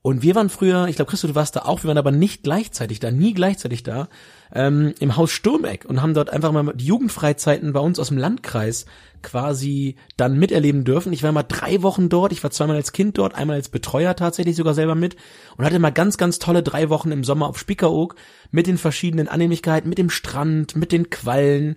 Und 0.02 0.22
wir 0.22 0.36
waren 0.36 0.50
früher, 0.50 0.86
ich 0.86 0.96
glaube, 0.96 1.10
Christo, 1.10 1.26
du 1.26 1.34
warst 1.34 1.56
da 1.56 1.62
auch, 1.62 1.82
wir 1.82 1.88
waren 1.88 1.98
aber 1.98 2.12
nicht 2.12 2.44
gleichzeitig 2.44 3.00
da, 3.00 3.10
nie 3.10 3.34
gleichzeitig 3.34 3.82
da, 3.82 4.08
ähm, 4.54 4.94
im 5.00 5.16
Haus 5.16 5.32
Sturmeck 5.32 5.84
und 5.84 6.00
haben 6.00 6.14
dort 6.14 6.30
einfach 6.30 6.52
mal 6.52 6.72
die 6.74 6.86
Jugendfreizeiten 6.86 7.72
bei 7.72 7.80
uns 7.80 7.98
aus 7.98 8.08
dem 8.08 8.18
Landkreis 8.18 8.86
quasi 9.22 9.96
dann 10.16 10.38
miterleben 10.38 10.84
dürfen. 10.84 11.12
Ich 11.12 11.24
war 11.24 11.32
mal 11.32 11.42
drei 11.42 11.82
Wochen 11.82 12.08
dort, 12.08 12.30
ich 12.30 12.42
war 12.44 12.52
zweimal 12.52 12.76
als 12.76 12.92
Kind 12.92 13.18
dort, 13.18 13.34
einmal 13.34 13.56
als 13.56 13.68
Betreuer 13.68 14.14
tatsächlich 14.14 14.54
sogar 14.54 14.74
selber 14.74 14.94
mit 14.94 15.16
und 15.56 15.64
hatte 15.64 15.80
mal 15.80 15.90
ganz, 15.90 16.16
ganz 16.16 16.38
tolle 16.38 16.62
drei 16.62 16.88
Wochen 16.88 17.10
im 17.10 17.24
Sommer 17.24 17.48
auf 17.48 17.58
Spiekeroog 17.58 18.14
mit 18.52 18.68
den 18.68 18.78
verschiedenen 18.78 19.26
Annehmlichkeiten, 19.26 19.88
mit 19.88 19.98
dem 19.98 20.10
Strand, 20.10 20.76
mit 20.76 20.92
den 20.92 21.10
Quallen, 21.10 21.76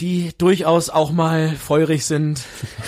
die 0.00 0.32
durchaus 0.38 0.90
auch 0.90 1.12
mal 1.12 1.50
feurig 1.50 2.04
sind. 2.04 2.42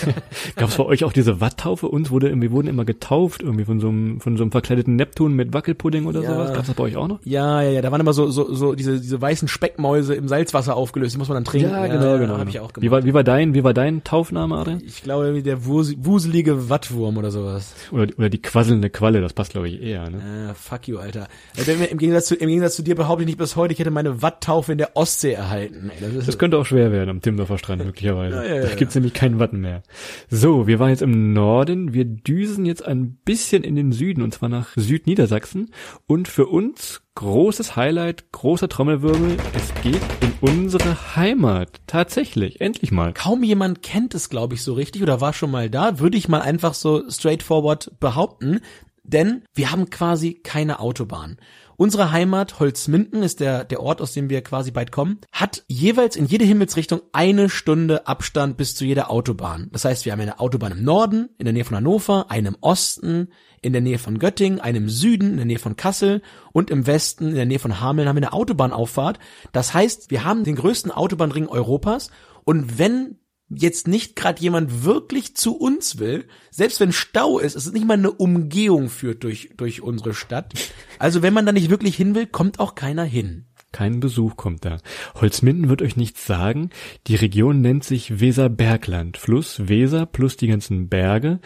Gab's 0.57 0.75
bei 0.75 0.83
euch 0.83 1.05
auch 1.05 1.13
diese 1.13 1.39
Watttaufe? 1.39 1.87
Uns 1.87 2.11
wurde, 2.11 2.33
wir 2.39 2.51
wurden 2.51 2.67
immer 2.67 2.83
getauft, 2.83 3.41
irgendwie 3.41 3.63
von 3.63 3.79
so 3.79 3.87
einem, 3.87 4.19
von 4.19 4.35
so 4.35 4.43
einem 4.43 4.51
verkleideten 4.51 4.97
Neptun 4.97 5.31
mit 5.33 5.53
Wackelpudding 5.53 6.05
oder 6.05 6.21
Ja. 6.21 6.33
sowas. 6.33 6.53
Gab's 6.53 6.67
das 6.67 6.75
bei 6.75 6.83
euch 6.83 6.97
auch 6.97 7.07
noch? 7.07 7.19
Ja, 7.23 7.61
ja, 7.61 7.69
ja, 7.71 7.81
da 7.81 7.93
waren 7.93 8.01
immer 8.01 8.11
so, 8.11 8.29
so, 8.29 8.53
so 8.53 8.75
diese, 8.75 8.99
diese 8.99 9.21
weißen 9.21 9.47
Speckmäuse 9.47 10.15
im 10.15 10.27
Salzwasser 10.27 10.75
aufgelöst, 10.75 11.13
die 11.13 11.17
muss 11.17 11.29
man 11.29 11.35
dann 11.37 11.45
trinken. 11.45 11.71
Hab 11.73 12.49
ich 12.49 12.59
auch 12.59 12.73
gemacht. 12.73 12.81
Wie 12.81 12.91
war, 12.91 13.05
wie 13.05 13.13
war 13.13 13.23
dein, 13.23 13.53
wie 13.53 13.63
war 13.63 13.73
dein 13.73 14.03
Taufname, 14.03 14.57
Adrian? 14.57 14.81
Ich 14.85 15.01
glaube, 15.01 15.23
irgendwie 15.27 15.43
der 15.43 15.65
wus 15.65 15.93
wuselige 15.99 16.69
Wattwurm 16.69 17.17
oder 17.17 17.31
sowas. 17.31 17.73
Oder, 17.93 18.07
oder 18.17 18.29
die 18.29 18.41
quasselnde 18.41 18.89
Qualle, 18.89 19.21
das 19.21 19.31
passt 19.31 19.53
glaube 19.53 19.69
ich 19.69 19.81
eher, 19.81 20.09
ne? 20.09 20.49
Ah, 20.49 20.53
fuck 20.55 20.89
you, 20.89 20.97
Alter. 20.97 21.29
Also, 21.57 21.71
Im 21.71 21.97
Gegensatz, 21.99 22.25
zu, 22.25 22.35
Im 22.35 22.49
Gegensatz 22.49 22.75
zu 22.75 22.83
dir 22.83 22.95
behaupte 22.95 23.23
ich 23.23 23.27
nicht 23.27 23.37
bis 23.37 23.55
heute, 23.55 23.71
ich 23.73 23.79
hätte 23.79 23.91
meine 23.91 24.21
Watttaufe 24.21 24.73
in 24.73 24.77
der 24.77 24.97
Ostsee 24.97 25.31
erhalten. 25.31 25.89
Ey, 25.97 26.13
das 26.17 26.25
Das 26.25 26.37
könnte 26.37 26.57
auch 26.57 26.65
schwer 26.65 26.91
werden 26.91 26.96
am 27.03 27.21
Timmendorfer 27.21 27.57
Strand 27.57 27.85
möglicherweise. 27.85 28.35
Ja, 28.37 28.43
ja, 28.43 28.55
ja. 28.55 28.61
Da 28.67 28.75
gibt's 28.75 28.95
nämlich 28.95 29.13
keinen 29.13 29.39
Watten 29.39 29.59
mehr. 29.59 29.83
So, 30.29 30.67
wir 30.67 30.79
waren 30.79 30.89
jetzt 30.89 31.01
im 31.01 31.33
Norden. 31.33 31.93
Wir 31.93 32.05
düsen 32.05 32.65
jetzt 32.65 32.85
ein 32.85 33.17
bisschen 33.25 33.63
in 33.63 33.75
den 33.75 33.91
Süden 33.91 34.21
und 34.21 34.33
zwar 34.33 34.49
nach 34.49 34.69
Südniedersachsen. 34.75 35.71
Und 36.07 36.27
für 36.27 36.47
uns 36.47 37.01
großes 37.15 37.75
Highlight, 37.75 38.31
großer 38.31 38.69
Trommelwirbel. 38.69 39.37
Es 39.53 39.73
geht 39.81 40.01
in 40.21 40.33
unsere 40.39 41.15
Heimat. 41.15 41.81
Tatsächlich. 41.87 42.61
Endlich 42.61 42.91
mal. 42.91 43.13
Kaum 43.13 43.43
jemand 43.43 43.81
kennt 43.81 44.13
es, 44.13 44.29
glaube 44.29 44.53
ich, 44.53 44.61
so 44.61 44.73
richtig 44.73 45.01
oder 45.01 45.19
war 45.19 45.33
schon 45.33 45.49
mal 45.49 45.69
da, 45.69 45.99
würde 45.99 46.17
ich 46.17 46.27
mal 46.27 46.41
einfach 46.41 46.75
so 46.75 47.09
straightforward 47.09 47.99
behaupten. 47.99 48.59
Denn 49.03 49.43
wir 49.55 49.71
haben 49.71 49.89
quasi 49.89 50.33
keine 50.33 50.79
Autobahn. 50.79 51.37
Unsere 51.79 52.11
Heimat, 52.11 52.59
Holzminden, 52.59 53.21
ist 53.21 53.39
der, 53.39 53.63
der 53.63 53.81
Ort, 53.81 54.01
aus 54.01 54.11
dem 54.11 54.31
wir 54.31 54.41
quasi 54.41 54.71
bald 54.71 54.91
kommen, 54.91 55.19
hat 55.31 55.63
jeweils 55.67 56.15
in 56.15 56.25
jede 56.25 56.43
Himmelsrichtung 56.43 57.01
eine 57.11 57.49
Stunde 57.49 58.07
Abstand 58.07 58.57
bis 58.57 58.73
zu 58.73 58.83
jeder 58.83 59.11
Autobahn. 59.11 59.69
Das 59.71 59.85
heißt, 59.85 60.03
wir 60.03 60.11
haben 60.11 60.21
eine 60.21 60.39
Autobahn 60.39 60.71
im 60.71 60.83
Norden, 60.83 61.29
in 61.37 61.45
der 61.45 61.53
Nähe 61.53 61.65
von 61.65 61.77
Hannover, 61.77 62.31
eine 62.31 62.47
im 62.47 62.57
Osten, 62.61 63.29
in 63.61 63.73
der 63.73 63.83
Nähe 63.83 63.99
von 63.99 64.17
Göttingen, 64.17 64.59
eine 64.59 64.79
im 64.79 64.89
Süden, 64.89 65.29
in 65.29 65.37
der 65.37 65.45
Nähe 65.45 65.59
von 65.59 65.75
Kassel 65.75 66.23
und 66.51 66.71
im 66.71 66.87
Westen, 66.87 67.29
in 67.29 67.35
der 67.35 67.45
Nähe 67.45 67.59
von 67.59 67.79
Hameln 67.79 68.07
haben 68.07 68.15
wir 68.15 68.23
eine 68.23 68.33
Autobahnauffahrt. 68.33 69.19
Das 69.51 69.75
heißt, 69.75 70.09
wir 70.09 70.23
haben 70.23 70.45
den 70.45 70.55
größten 70.55 70.91
Autobahnring 70.91 71.47
Europas 71.47 72.09
und 72.43 72.79
wenn 72.79 73.19
jetzt 73.49 73.87
nicht 73.87 74.15
gerade 74.15 74.41
jemand 74.41 74.83
wirklich 74.83 75.35
zu 75.35 75.57
uns 75.57 75.99
will, 75.99 76.25
selbst 76.51 76.79
wenn 76.79 76.91
Stau 76.91 77.39
ist, 77.39 77.55
es 77.55 77.65
ist 77.65 77.73
nicht 77.73 77.85
mal 77.85 77.93
eine 77.93 78.11
Umgehung 78.11 78.89
führt 78.89 79.23
durch, 79.23 79.51
durch 79.55 79.81
unsere 79.81 80.13
Stadt. 80.13 80.53
Also 80.99 81.21
wenn 81.21 81.33
man 81.33 81.45
da 81.45 81.51
nicht 81.51 81.69
wirklich 81.69 81.95
hin 81.95 82.15
will, 82.15 82.27
kommt 82.27 82.59
auch 82.59 82.75
keiner 82.75 83.03
hin. 83.03 83.45
Kein 83.71 83.99
Besuch 83.99 84.37
kommt 84.37 84.65
da. 84.65 84.77
Holzminden 85.15 85.69
wird 85.69 85.81
euch 85.81 85.97
nichts 85.97 86.25
sagen. 86.25 86.71
Die 87.07 87.15
Region 87.15 87.61
nennt 87.61 87.83
sich 87.83 88.19
Weserbergland. 88.19 89.17
Fluss 89.17 89.67
Weser 89.67 90.05
plus 90.05 90.37
die 90.37 90.47
ganzen 90.47 90.89
Berge. 90.89 91.39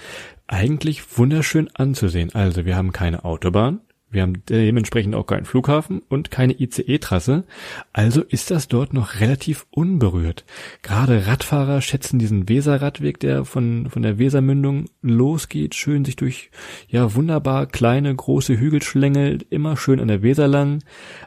Eigentlich 0.48 1.17
wunderschön 1.17 1.70
anzusehen. 1.74 2.34
Also 2.34 2.65
wir 2.65 2.75
haben 2.75 2.91
keine 2.91 3.25
Autobahn. 3.25 3.81
Wir 4.11 4.23
haben 4.23 4.43
dementsprechend 4.49 5.15
auch 5.15 5.25
keinen 5.25 5.45
Flughafen 5.45 6.01
und 6.09 6.31
keine 6.31 6.59
ICE-Trasse. 6.59 7.45
Also 7.93 8.21
ist 8.21 8.51
das 8.51 8.67
dort 8.67 8.93
noch 8.93 9.21
relativ 9.21 9.65
unberührt. 9.71 10.43
Gerade 10.81 11.27
Radfahrer 11.27 11.81
schätzen 11.81 12.19
diesen 12.19 12.49
Weserradweg, 12.49 13.21
der 13.21 13.45
von, 13.45 13.89
von 13.89 14.01
der 14.01 14.19
Wesermündung 14.19 14.89
losgeht, 15.01 15.75
schön 15.75 16.03
sich 16.03 16.17
durch, 16.17 16.51
ja, 16.89 17.15
wunderbar 17.15 17.67
kleine, 17.67 18.13
große 18.13 18.59
Hügel 18.59 18.83
schlängelt, 18.83 19.45
immer 19.49 19.77
schön 19.77 20.01
an 20.01 20.09
der 20.09 20.21
Weser 20.21 20.49
lang. 20.49 20.83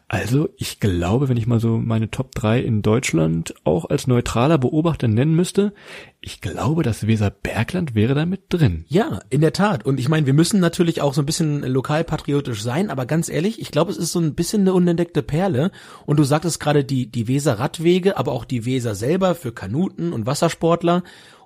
Also 0.06 0.50
ich 0.56 0.80
glaube, 0.80 1.28
wenn 1.28 1.38
ich 1.38 1.46
mal 1.46 1.60
so 1.60 1.78
meine 1.78 2.10
Top 2.10 2.34
3 2.34 2.60
in 2.60 2.82
Deutschland 2.82 3.54
auch 3.64 3.86
als 3.86 4.06
neutraler 4.06 4.58
Beobachter 4.58 5.08
nennen 5.08 5.34
müsste, 5.34 5.72
ich 6.20 6.42
glaube, 6.42 6.82
das 6.82 7.06
Weserbergland 7.06 7.94
wäre 7.94 8.14
da 8.14 8.26
mit 8.26 8.42
drin. 8.50 8.84
Ja, 8.88 9.20
in 9.30 9.40
der 9.40 9.54
Tat. 9.54 9.86
Und 9.86 9.98
ich 9.98 10.10
meine, 10.10 10.26
wir 10.26 10.34
müssen 10.34 10.60
natürlich 10.60 11.00
auch 11.00 11.14
so 11.14 11.22
ein 11.22 11.26
bisschen 11.26 11.62
lokalpatriotisch 11.62 12.62
sein, 12.62 12.90
aber 12.90 13.06
ganz 13.06 13.30
ehrlich, 13.30 13.60
ich 13.60 13.70
glaube, 13.70 13.92
es 13.92 13.96
ist 13.96 14.12
so 14.12 14.20
ein 14.20 14.34
bisschen 14.34 14.62
eine 14.62 14.74
unentdeckte 14.74 15.22
Perle. 15.22 15.70
Und 16.04 16.18
du 16.18 16.24
sagtest 16.24 16.60
gerade 16.60 16.84
die, 16.84 17.10
die 17.10 17.26
Weser-Radwege, 17.26 18.18
aber 18.18 18.32
auch 18.32 18.44
die 18.44 18.66
Weser 18.66 18.94
selber 18.94 19.34
für 19.34 19.52
Kanuten 19.52 20.12
und 20.12 20.26
Wassersportler. 20.26 21.02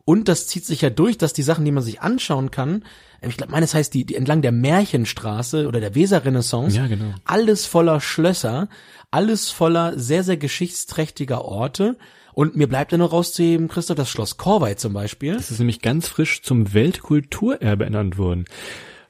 Und 0.09 0.27
das 0.29 0.47
zieht 0.47 0.65
sich 0.65 0.81
ja 0.81 0.89
durch, 0.89 1.19
dass 1.19 1.35
die 1.35 1.43
Sachen, 1.43 1.67
die 1.67 1.71
man 1.71 1.83
sich 1.83 2.01
anschauen 2.01 2.51
kann, 2.51 2.83
ich 3.21 3.37
glaube, 3.37 3.53
meines 3.53 3.75
heißt 3.75 3.93
die, 3.93 4.07
die 4.07 4.15
entlang 4.15 4.41
der 4.41 4.53
Märchenstraße 4.53 5.69
oder 5.69 5.81
der 5.81 5.95
Weser-Renaissance, 5.95 6.75
Ja, 6.75 6.87
genau. 6.87 7.13
alles 7.27 7.67
voller 7.67 8.01
Schlösser, 8.01 8.71
alles 9.11 9.51
voller 9.51 9.99
sehr, 9.99 10.25
sehr 10.25 10.39
geschichtsträchtiger 10.39 11.45
Orte. 11.45 11.99
Und 12.33 12.57
mir 12.57 12.69
bleibt 12.69 12.93
ja 12.93 12.97
nur 12.97 13.11
rauszuheben, 13.11 13.69
Christoph, 13.69 13.99
das 13.99 14.09
Schloss 14.09 14.39
Korwei 14.39 14.77
zum 14.77 14.95
Beispiel. 14.95 15.35
Das 15.35 15.51
ist 15.51 15.59
nämlich 15.59 15.83
ganz 15.83 16.09
frisch 16.09 16.41
zum 16.41 16.73
Weltkulturerbe 16.73 17.85
ernannt 17.85 18.17
worden. 18.17 18.47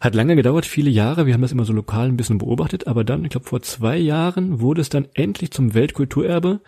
Hat 0.00 0.16
lange 0.16 0.34
gedauert, 0.34 0.66
viele 0.66 0.90
Jahre. 0.90 1.26
Wir 1.26 1.34
haben 1.34 1.42
das 1.42 1.52
immer 1.52 1.64
so 1.64 1.72
lokal 1.72 2.08
ein 2.08 2.16
bisschen 2.16 2.38
beobachtet, 2.38 2.88
aber 2.88 3.04
dann, 3.04 3.22
ich 3.24 3.30
glaube, 3.30 3.46
vor 3.46 3.62
zwei 3.62 3.96
Jahren 3.98 4.58
wurde 4.58 4.80
es 4.80 4.88
dann 4.88 5.06
endlich 5.14 5.52
zum 5.52 5.74
Weltkulturerbe. 5.74 6.60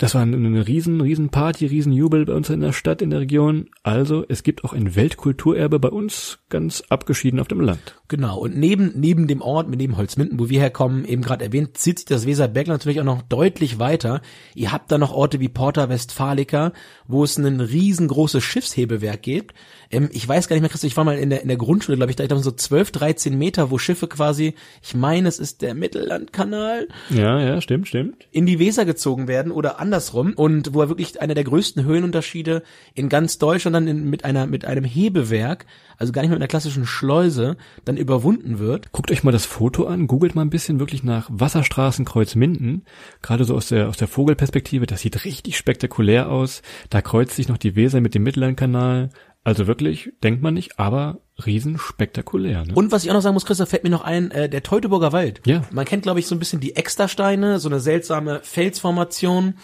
Das 0.00 0.14
war 0.14 0.22
eine 0.22 0.66
riesen, 0.66 1.02
riesen 1.02 1.28
Party, 1.28 1.66
riesen 1.66 1.92
Jubel 1.92 2.24
bei 2.24 2.32
uns 2.32 2.48
in 2.48 2.60
der 2.60 2.72
Stadt, 2.72 3.02
in 3.02 3.10
der 3.10 3.20
Region. 3.20 3.68
Also, 3.82 4.24
es 4.26 4.42
gibt 4.42 4.64
auch 4.64 4.72
ein 4.72 4.96
Weltkulturerbe 4.96 5.78
bei 5.78 5.90
uns, 5.90 6.38
ganz 6.48 6.82
abgeschieden 6.88 7.38
auf 7.38 7.48
dem 7.48 7.60
Land. 7.60 8.00
Genau, 8.08 8.38
und 8.38 8.56
neben, 8.56 8.92
neben 8.96 9.28
dem 9.28 9.42
Ort, 9.42 9.68
mit 9.68 9.78
neben 9.78 9.98
Holzminden, 9.98 10.40
wo 10.40 10.48
wir 10.48 10.58
herkommen, 10.58 11.04
eben 11.04 11.20
gerade 11.20 11.44
erwähnt, 11.44 11.76
zieht 11.76 11.98
sich 11.98 12.06
das 12.06 12.26
Weserbergland 12.26 12.80
natürlich 12.80 13.00
auch 13.00 13.04
noch 13.04 13.20
deutlich 13.20 13.78
weiter. 13.78 14.22
Ihr 14.54 14.72
habt 14.72 14.90
da 14.90 14.96
noch 14.96 15.12
Orte 15.12 15.38
wie 15.38 15.50
Porta 15.50 15.90
Westfalica, 15.90 16.72
wo 17.06 17.22
es 17.22 17.36
ein 17.36 17.60
riesengroßes 17.60 18.42
Schiffshebewerk 18.42 19.20
gibt. 19.20 19.54
Ähm, 19.90 20.08
ich 20.12 20.26
weiß 20.26 20.48
gar 20.48 20.56
nicht 20.56 20.62
mehr, 20.62 20.70
Christoph, 20.70 20.90
ich 20.90 20.96
war 20.96 21.04
mal 21.04 21.18
in 21.18 21.28
der, 21.28 21.42
in 21.42 21.48
der 21.48 21.56
Grundschule, 21.58 21.96
glaube 21.96 22.10
ich, 22.10 22.16
da 22.16 22.24
ich 22.24 22.28
glaube 22.28 22.42
so 22.42 22.52
12, 22.52 22.90
13 22.92 23.36
Meter, 23.36 23.70
wo 23.70 23.76
Schiffe 23.76 24.08
quasi, 24.08 24.54
ich 24.82 24.94
meine, 24.94 25.28
es 25.28 25.38
ist 25.38 25.62
der 25.62 25.74
Mittellandkanal, 25.74 26.88
Ja, 27.10 27.38
ja, 27.40 27.60
stimmt, 27.60 27.88
stimmt. 27.88 28.26
in 28.30 28.46
die 28.46 28.58
Weser 28.58 28.84
gezogen 28.84 29.28
werden 29.28 29.52
oder 29.52 29.78
andersrum 29.90 30.34
und 30.34 30.72
wo 30.72 30.82
er 30.82 30.88
wirklich 30.88 31.20
einer 31.20 31.34
der 31.34 31.44
größten 31.44 31.84
Höhenunterschiede 31.84 32.62
in 32.94 33.08
ganz 33.08 33.38
Deutschland 33.38 33.74
dann 33.74 33.88
in, 33.88 34.08
mit 34.08 34.24
einer 34.24 34.46
mit 34.46 34.64
einem 34.64 34.84
Hebewerk, 34.84 35.66
also 35.98 36.12
gar 36.12 36.22
nicht 36.22 36.30
mit 36.30 36.38
einer 36.38 36.46
klassischen 36.46 36.86
Schleuse, 36.86 37.56
dann 37.84 37.96
überwunden 37.96 38.60
wird. 38.60 38.92
Guckt 38.92 39.10
euch 39.10 39.24
mal 39.24 39.32
das 39.32 39.46
Foto 39.46 39.86
an, 39.86 40.06
googelt 40.06 40.34
mal 40.34 40.42
ein 40.42 40.50
bisschen 40.50 40.78
wirklich 40.78 41.02
nach 41.02 41.28
Wasserstraßenkreuz 41.30 42.36
Minden, 42.36 42.84
gerade 43.20 43.44
so 43.44 43.56
aus 43.56 43.68
der 43.68 43.88
aus 43.88 43.96
der 43.96 44.08
Vogelperspektive, 44.08 44.86
das 44.86 45.00
sieht 45.00 45.24
richtig 45.24 45.58
spektakulär 45.58 46.30
aus. 46.30 46.62
Da 46.88 47.02
kreuzt 47.02 47.34
sich 47.34 47.48
noch 47.48 47.58
die 47.58 47.74
Weser 47.74 48.00
mit 48.00 48.14
dem 48.14 48.22
Mittellandkanal. 48.22 49.10
Also 49.42 49.66
wirklich, 49.66 50.12
denkt 50.22 50.42
man 50.42 50.54
nicht, 50.54 50.78
aber 50.78 51.20
riesen 51.46 51.78
spektakulär. 51.78 52.64
Ne? 52.64 52.74
Und 52.74 52.92
was 52.92 53.04
ich 53.04 53.10
auch 53.10 53.14
noch 53.14 53.22
sagen 53.22 53.34
muss, 53.34 53.46
Christoph, 53.46 53.70
fällt 53.70 53.84
mir 53.84 53.90
noch 53.90 54.04
ein, 54.04 54.30
äh, 54.30 54.48
der 54.48 54.62
Teutoburger 54.62 55.12
Wald. 55.12 55.40
Ja. 55.46 55.62
Man 55.70 55.86
kennt, 55.86 56.02
glaube 56.02 56.20
ich, 56.20 56.26
so 56.26 56.34
ein 56.34 56.38
bisschen 56.38 56.60
die 56.60 56.76
Extersteine, 56.76 57.58
so 57.58 57.68
eine 57.68 57.80
seltsame 57.80 58.40
Felsformation. 58.42 59.54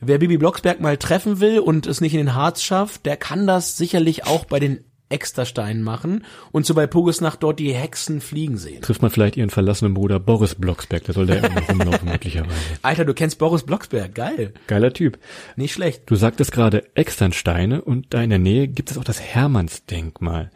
Wer 0.00 0.18
Bibi 0.18 0.38
Blocksberg 0.38 0.80
mal 0.80 0.96
treffen 0.96 1.40
will 1.40 1.60
und 1.60 1.86
es 1.86 2.00
nicht 2.00 2.14
in 2.14 2.20
den 2.20 2.34
Harz 2.34 2.62
schafft, 2.62 3.06
der 3.06 3.16
kann 3.16 3.46
das 3.46 3.76
sicherlich 3.76 4.26
auch 4.26 4.46
bei 4.46 4.58
den 4.58 4.84
Extersteinen 5.10 5.82
machen 5.82 6.24
und 6.52 6.64
so 6.64 6.74
bei 6.74 6.86
Pogelsnacht 6.86 7.42
dort 7.42 7.58
die 7.58 7.74
Hexen 7.74 8.20
fliegen 8.20 8.56
sehen. 8.56 8.80
Trifft 8.80 9.02
man 9.02 9.10
vielleicht 9.10 9.36
ihren 9.36 9.50
verlassenen 9.50 9.92
Bruder 9.92 10.18
Boris 10.18 10.54
Blocksberg, 10.54 11.04
der 11.04 11.14
soll 11.14 11.26
da 11.26 11.34
immer 11.34 11.60
noch 11.60 11.68
rumlaufen 11.68 12.08
möglicherweise. 12.08 12.54
Alter, 12.82 13.04
du 13.04 13.12
kennst 13.12 13.38
Boris 13.38 13.64
Blocksberg, 13.64 14.14
geil. 14.14 14.54
Geiler 14.66 14.92
Typ. 14.92 15.18
Nicht 15.56 15.74
schlecht. 15.74 16.04
Du 16.06 16.14
sagtest 16.16 16.52
gerade 16.52 16.84
Externsteine 16.94 17.82
und 17.82 18.06
da 18.14 18.22
in 18.22 18.30
der 18.30 18.38
Nähe 18.38 18.68
gibt 18.68 18.90
es 18.90 18.98
auch 18.98 19.04
das 19.04 19.20
Hermannsdenkmal. 19.20 20.50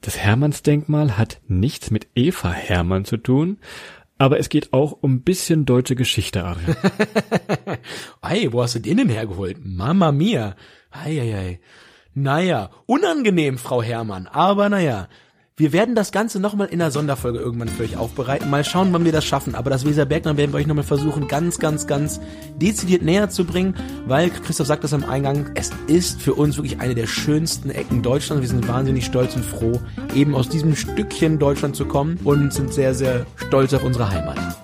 Das 0.00 0.18
Hermannsdenkmal 0.18 1.16
hat 1.16 1.40
nichts 1.48 1.90
mit 1.90 2.08
Eva 2.14 2.52
Hermann 2.52 3.06
zu 3.06 3.16
tun, 3.16 3.58
aber 4.18 4.38
es 4.38 4.48
geht 4.48 4.72
auch 4.72 4.98
um 5.00 5.14
ein 5.14 5.22
bisschen 5.22 5.64
deutsche 5.64 5.96
Geschichte, 5.96 6.44
Adrian. 6.44 6.76
Hey, 8.22 8.52
wo 8.52 8.62
hast 8.62 8.74
du 8.74 8.78
den 8.80 8.96
denn 8.98 9.08
hergeholt? 9.08 9.58
Mama 9.62 10.12
mia. 10.12 10.56
Ei, 10.90 11.20
ei, 11.20 11.34
ei. 11.36 11.60
Naja, 12.14 12.70
unangenehm, 12.86 13.58
Frau 13.58 13.82
Herrmann, 13.82 14.28
aber 14.28 14.68
naja. 14.68 15.08
Wir 15.56 15.72
werden 15.72 15.94
das 15.94 16.10
Ganze 16.10 16.40
nochmal 16.40 16.66
in 16.66 16.82
einer 16.82 16.90
Sonderfolge 16.90 17.38
irgendwann 17.38 17.68
für 17.68 17.84
euch 17.84 17.96
aufbereiten. 17.96 18.50
Mal 18.50 18.64
schauen, 18.64 18.92
wann 18.92 19.04
wir 19.04 19.12
das 19.12 19.24
schaffen. 19.24 19.54
Aber 19.54 19.70
das 19.70 19.86
Weserbergland 19.86 20.36
werden 20.36 20.52
wir 20.52 20.58
euch 20.58 20.66
nochmal 20.66 20.82
versuchen, 20.82 21.28
ganz, 21.28 21.60
ganz, 21.60 21.86
ganz 21.86 22.20
dezidiert 22.56 23.02
näher 23.02 23.30
zu 23.30 23.44
bringen, 23.44 23.76
weil 24.04 24.30
Christoph 24.30 24.66
sagt 24.66 24.82
das 24.82 24.92
am 24.92 25.04
Eingang, 25.04 25.52
es 25.54 25.70
ist 25.86 26.20
für 26.20 26.34
uns 26.34 26.56
wirklich 26.56 26.80
eine 26.80 26.96
der 26.96 27.06
schönsten 27.06 27.70
Ecken 27.70 28.02
Deutschlands. 28.02 28.42
Wir 28.42 28.48
sind 28.48 28.66
wahnsinnig 28.66 29.04
stolz 29.04 29.36
und 29.36 29.44
froh, 29.44 29.80
eben 30.12 30.34
aus 30.34 30.48
diesem 30.48 30.74
Stückchen 30.74 31.38
Deutschland 31.38 31.76
zu 31.76 31.86
kommen 31.86 32.18
und 32.24 32.52
sind 32.52 32.74
sehr, 32.74 32.92
sehr 32.92 33.24
stolz 33.36 33.72
auf 33.74 33.84
unsere 33.84 34.10
Heimat. 34.10 34.63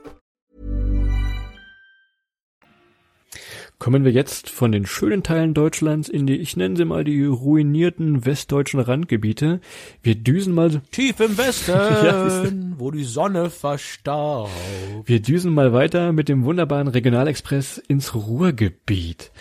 Kommen 3.81 4.05
wir 4.05 4.11
jetzt 4.11 4.51
von 4.51 4.71
den 4.71 4.85
schönen 4.85 5.23
Teilen 5.23 5.55
Deutschlands 5.55 6.07
in 6.07 6.27
die, 6.27 6.35
ich 6.35 6.55
nenne 6.55 6.77
sie 6.77 6.85
mal 6.85 7.03
die 7.03 7.25
ruinierten 7.25 8.27
westdeutschen 8.27 8.79
Randgebiete. 8.79 9.59
Wir 10.03 10.13
düsen 10.13 10.53
mal, 10.53 10.83
Tief 10.91 11.19
im 11.19 11.35
Westen, 11.39 11.71
Ja, 11.71 12.43
wo 12.77 12.91
die 12.91 13.03
Sonne 13.03 13.49
verstaubt. 13.49 14.51
wir 15.05 15.19
düsen 15.19 15.51
mal 15.55 15.73
weiter 15.73 16.11
mit 16.11 16.29
dem 16.29 16.43
wunderbaren 16.45 16.89
Regionalexpress 16.89 17.79
ins 17.79 18.13
Ruhrgebiet. 18.13 19.31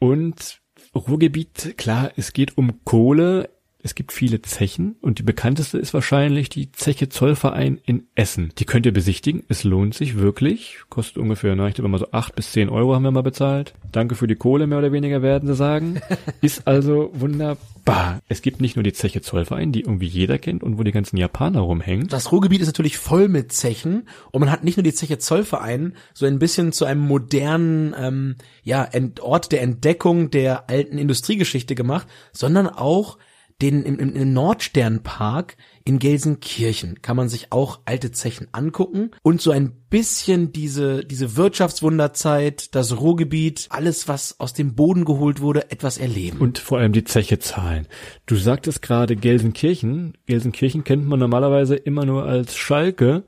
Und 0.00 0.60
Ruhrgebiet, 0.92 1.74
klar, 1.76 2.10
es 2.16 2.32
geht 2.32 2.58
um 2.58 2.80
Kohle. 2.82 3.48
Es 3.84 3.94
gibt 3.94 4.12
viele 4.12 4.40
Zechen 4.40 4.96
und 5.02 5.18
die 5.18 5.22
bekannteste 5.22 5.76
ist 5.76 5.92
wahrscheinlich 5.92 6.48
die 6.48 6.72
Zeche 6.72 7.10
Zollverein 7.10 7.78
in 7.84 8.06
Essen. 8.14 8.50
Die 8.58 8.64
könnt 8.64 8.86
ihr 8.86 8.94
besichtigen. 8.94 9.44
Es 9.50 9.62
lohnt 9.62 9.92
sich 9.92 10.16
wirklich. 10.16 10.78
Kostet 10.88 11.18
ungefähr, 11.18 11.54
na, 11.54 11.68
ich 11.68 11.74
glaube 11.74 11.88
mal 11.88 11.98
so 11.98 12.10
acht 12.10 12.34
bis 12.34 12.52
zehn 12.52 12.70
Euro 12.70 12.94
haben 12.94 13.02
wir 13.02 13.10
mal 13.10 13.22
bezahlt. 13.22 13.74
Danke 13.92 14.14
für 14.14 14.26
die 14.26 14.36
Kohle, 14.36 14.66
mehr 14.66 14.78
oder 14.78 14.90
weniger 14.90 15.20
werden 15.20 15.46
sie 15.46 15.54
sagen. 15.54 16.00
Ist 16.40 16.66
also 16.66 17.10
wunderbar. 17.12 18.20
Es 18.26 18.40
gibt 18.40 18.62
nicht 18.62 18.76
nur 18.76 18.84
die 18.84 18.94
Zeche 18.94 19.20
Zollverein, 19.20 19.70
die 19.70 19.82
irgendwie 19.82 20.06
jeder 20.06 20.38
kennt 20.38 20.62
und 20.62 20.78
wo 20.78 20.82
die 20.82 20.90
ganzen 20.92 21.18
Japaner 21.18 21.60
rumhängen. 21.60 22.08
Das 22.08 22.32
Ruhrgebiet 22.32 22.62
ist 22.62 22.68
natürlich 22.68 22.96
voll 22.96 23.28
mit 23.28 23.52
Zechen 23.52 24.08
und 24.30 24.40
man 24.40 24.50
hat 24.50 24.64
nicht 24.64 24.78
nur 24.78 24.84
die 24.84 24.94
Zeche 24.94 25.18
Zollverein, 25.18 25.94
so 26.14 26.24
ein 26.24 26.38
bisschen 26.38 26.72
zu 26.72 26.86
einem 26.86 27.02
modernen 27.02 27.94
ähm, 27.98 28.36
ja, 28.62 28.88
Ort 29.20 29.52
der 29.52 29.60
Entdeckung 29.60 30.30
der 30.30 30.70
alten 30.70 30.96
Industriegeschichte 30.96 31.74
gemacht, 31.74 32.08
sondern 32.32 32.66
auch 32.68 33.18
den 33.62 33.84
im, 33.84 33.98
im, 33.98 34.32
Nordsternpark 34.32 35.56
in 35.84 35.98
Gelsenkirchen 35.98 37.02
kann 37.02 37.16
man 37.16 37.28
sich 37.28 37.52
auch 37.52 37.80
alte 37.84 38.10
Zechen 38.10 38.48
angucken 38.52 39.12
und 39.22 39.40
so 39.40 39.52
ein 39.52 39.72
bisschen 39.90 40.52
diese 40.52 41.04
diese 41.04 41.36
Wirtschaftswunderzeit, 41.36 42.74
das 42.74 42.98
Ruhrgebiet, 42.98 43.66
alles 43.70 44.08
was 44.08 44.40
aus 44.40 44.54
dem 44.54 44.74
Boden 44.74 45.04
geholt 45.04 45.40
wurde, 45.40 45.70
etwas 45.70 45.98
erleben. 45.98 46.38
Und 46.38 46.58
vor 46.58 46.78
allem 46.78 46.92
die 46.92 47.04
Zeche 47.04 47.38
zahlen. 47.38 47.86
Du 48.26 48.36
sagtest 48.36 48.82
gerade 48.82 49.14
Gelsenkirchen. 49.14 50.16
Gelsenkirchen 50.26 50.82
kennt 50.82 51.06
man 51.06 51.20
normalerweise 51.20 51.76
immer 51.76 52.04
nur 52.04 52.24
als 52.24 52.56
Schalke. 52.56 53.24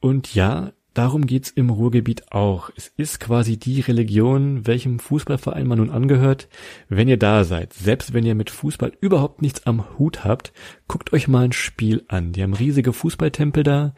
Und 0.00 0.34
ja, 0.34 0.72
darum 0.98 1.26
geht's 1.26 1.50
im 1.50 1.70
Ruhrgebiet 1.70 2.32
auch. 2.32 2.70
Es 2.76 2.92
ist 2.96 3.20
quasi 3.20 3.56
die 3.56 3.80
Religion, 3.80 4.66
welchem 4.66 4.98
Fußballverein 4.98 5.64
man 5.64 5.78
nun 5.78 5.90
angehört. 5.90 6.48
Wenn 6.88 7.06
ihr 7.06 7.16
da 7.16 7.44
seid, 7.44 7.72
selbst 7.72 8.14
wenn 8.14 8.26
ihr 8.26 8.34
mit 8.34 8.50
Fußball 8.50 8.92
überhaupt 9.00 9.40
nichts 9.40 9.64
am 9.64 9.84
Hut 9.96 10.24
habt, 10.24 10.52
guckt 10.88 11.12
euch 11.12 11.28
mal 11.28 11.44
ein 11.44 11.52
Spiel 11.52 12.04
an. 12.08 12.32
Die 12.32 12.42
haben 12.42 12.52
riesige 12.52 12.92
Fußballtempel 12.92 13.62
da. 13.62 13.94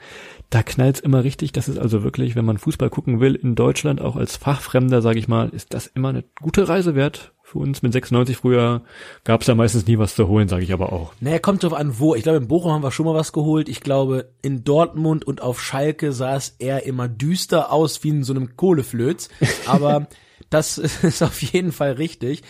Da 0.50 0.62
knallt's 0.62 1.00
immer 1.00 1.24
richtig. 1.24 1.52
Das 1.52 1.68
ist 1.68 1.78
also 1.78 2.02
wirklich, 2.02 2.36
wenn 2.36 2.44
man 2.44 2.58
Fußball 2.58 2.90
gucken 2.90 3.18
will 3.18 3.34
in 3.34 3.54
Deutschland, 3.54 4.02
auch 4.02 4.16
als 4.16 4.36
Fachfremder, 4.36 5.00
sage 5.00 5.18
ich 5.18 5.26
mal, 5.26 5.48
ist 5.48 5.72
das 5.72 5.86
immer 5.86 6.10
eine 6.10 6.24
gute 6.42 6.68
Reise 6.68 6.94
wert. 6.94 7.32
Für 7.50 7.58
uns 7.58 7.82
mit 7.82 7.92
96 7.92 8.36
früher 8.36 8.82
gab's 9.24 9.46
da 9.46 9.56
meistens 9.56 9.84
nie 9.84 9.98
was 9.98 10.14
zu 10.14 10.28
holen, 10.28 10.46
sage 10.46 10.62
ich 10.62 10.72
aber 10.72 10.92
auch. 10.92 11.14
Naja, 11.18 11.40
kommt 11.40 11.64
drauf 11.64 11.72
an, 11.72 11.98
wo. 11.98 12.14
Ich 12.14 12.22
glaube, 12.22 12.38
in 12.38 12.46
Bochum 12.46 12.70
haben 12.70 12.84
wir 12.84 12.92
schon 12.92 13.06
mal 13.06 13.14
was 13.16 13.32
geholt. 13.32 13.68
Ich 13.68 13.80
glaube, 13.80 14.30
in 14.40 14.62
Dortmund 14.62 15.24
und 15.24 15.42
auf 15.42 15.60
Schalke 15.60 16.12
sah 16.12 16.36
es 16.36 16.54
eher 16.60 16.86
immer 16.86 17.08
düster 17.08 17.72
aus, 17.72 18.04
wie 18.04 18.10
in 18.10 18.22
so 18.22 18.32
einem 18.32 18.54
Kohleflöz. 18.54 19.30
Aber 19.66 20.06
das 20.48 20.78
ist 21.02 21.24
auf 21.24 21.42
jeden 21.42 21.72
Fall 21.72 21.94
richtig. 21.94 22.42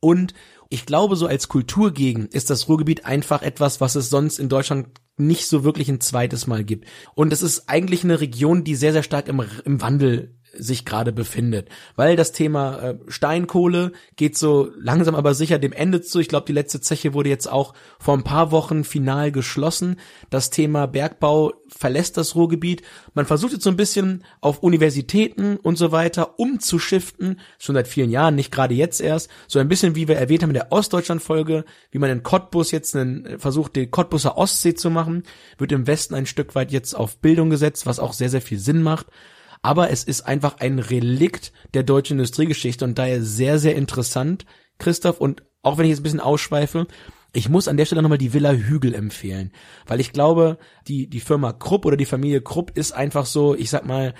Und 0.00 0.34
ich 0.70 0.86
glaube, 0.86 1.14
so 1.14 1.28
als 1.28 1.46
Kulturgegend 1.46 2.34
ist 2.34 2.50
das 2.50 2.68
Ruhrgebiet 2.68 3.04
einfach 3.04 3.42
etwas, 3.42 3.80
was 3.80 3.94
es 3.94 4.10
sonst 4.10 4.40
in 4.40 4.48
Deutschland 4.48 4.88
nicht 5.16 5.46
so 5.46 5.62
wirklich 5.62 5.88
ein 5.88 6.00
zweites 6.00 6.48
Mal 6.48 6.64
gibt. 6.64 6.88
Und 7.14 7.32
es 7.32 7.42
ist 7.42 7.68
eigentlich 7.68 8.02
eine 8.02 8.20
Region, 8.20 8.64
die 8.64 8.74
sehr, 8.74 8.92
sehr 8.92 9.04
stark 9.04 9.28
im, 9.28 9.40
im 9.64 9.80
Wandel 9.80 10.34
sich 10.56 10.84
gerade 10.84 11.12
befindet, 11.12 11.68
weil 11.96 12.16
das 12.16 12.32
Thema 12.32 12.78
äh, 12.78 12.94
Steinkohle 13.08 13.92
geht 14.16 14.36
so 14.36 14.70
langsam 14.78 15.14
aber 15.14 15.34
sicher 15.34 15.58
dem 15.58 15.72
Ende 15.72 16.00
zu. 16.00 16.18
Ich 16.20 16.28
glaube, 16.28 16.46
die 16.46 16.52
letzte 16.52 16.80
Zeche 16.80 17.14
wurde 17.14 17.28
jetzt 17.28 17.50
auch 17.50 17.74
vor 17.98 18.14
ein 18.14 18.24
paar 18.24 18.50
Wochen 18.50 18.84
final 18.84 19.32
geschlossen. 19.32 19.96
Das 20.30 20.50
Thema 20.50 20.86
Bergbau 20.86 21.52
verlässt 21.68 22.16
das 22.16 22.34
Ruhrgebiet. 22.34 22.82
Man 23.14 23.26
versucht 23.26 23.52
jetzt 23.52 23.64
so 23.64 23.70
ein 23.70 23.76
bisschen 23.76 24.24
auf 24.40 24.62
Universitäten 24.62 25.56
und 25.56 25.76
so 25.76 25.92
weiter 25.92 26.38
umzuschiften, 26.38 27.40
schon 27.58 27.74
seit 27.74 27.88
vielen 27.88 28.10
Jahren, 28.10 28.34
nicht 28.34 28.50
gerade 28.50 28.74
jetzt 28.74 29.00
erst, 29.00 29.30
so 29.46 29.58
ein 29.58 29.68
bisschen 29.68 29.94
wie 29.94 30.08
wir 30.08 30.16
erwähnt 30.16 30.42
haben 30.42 30.50
in 30.50 30.54
der 30.54 30.72
Ostdeutschland-Folge, 30.72 31.64
wie 31.90 31.98
man 31.98 32.10
in 32.10 32.22
Cottbus 32.22 32.70
jetzt 32.70 32.96
einen, 32.96 33.38
versucht, 33.38 33.76
die 33.76 33.86
Cottbuser 33.86 34.36
Ostsee 34.36 34.74
zu 34.74 34.90
machen, 34.90 35.22
wird 35.58 35.72
im 35.72 35.86
Westen 35.86 36.14
ein 36.14 36.26
Stück 36.26 36.54
weit 36.54 36.72
jetzt 36.72 36.94
auf 36.94 37.18
Bildung 37.18 37.50
gesetzt, 37.50 37.86
was 37.86 37.98
auch 37.98 38.12
sehr, 38.12 38.30
sehr 38.30 38.42
viel 38.42 38.58
Sinn 38.58 38.82
macht 38.82 39.06
aber 39.62 39.90
es 39.90 40.04
ist 40.04 40.22
einfach 40.22 40.58
ein 40.58 40.78
Relikt 40.78 41.52
der 41.74 41.82
deutschen 41.82 42.18
Industriegeschichte 42.18 42.84
und 42.84 42.98
daher 42.98 43.22
sehr, 43.22 43.58
sehr 43.58 43.76
interessant, 43.76 44.46
Christoph, 44.78 45.20
und 45.20 45.42
auch 45.62 45.78
wenn 45.78 45.84
ich 45.84 45.90
jetzt 45.90 46.00
ein 46.00 46.04
bisschen 46.04 46.20
ausschweife, 46.20 46.86
ich 47.32 47.48
muss 47.48 47.68
an 47.68 47.76
der 47.76 47.84
Stelle 47.84 48.02
nochmal 48.02 48.18
die 48.18 48.32
Villa 48.32 48.52
Hügel 48.52 48.94
empfehlen, 48.94 49.52
weil 49.86 50.00
ich 50.00 50.12
glaube, 50.12 50.58
die, 50.86 51.08
die 51.08 51.20
Firma 51.20 51.52
Krupp 51.52 51.84
oder 51.84 51.96
die 51.96 52.06
Familie 52.06 52.40
Krupp 52.40 52.76
ist 52.76 52.92
einfach 52.92 53.26
so, 53.26 53.54
ich 53.54 53.70
sag 53.70 53.86
mal, 53.86 54.14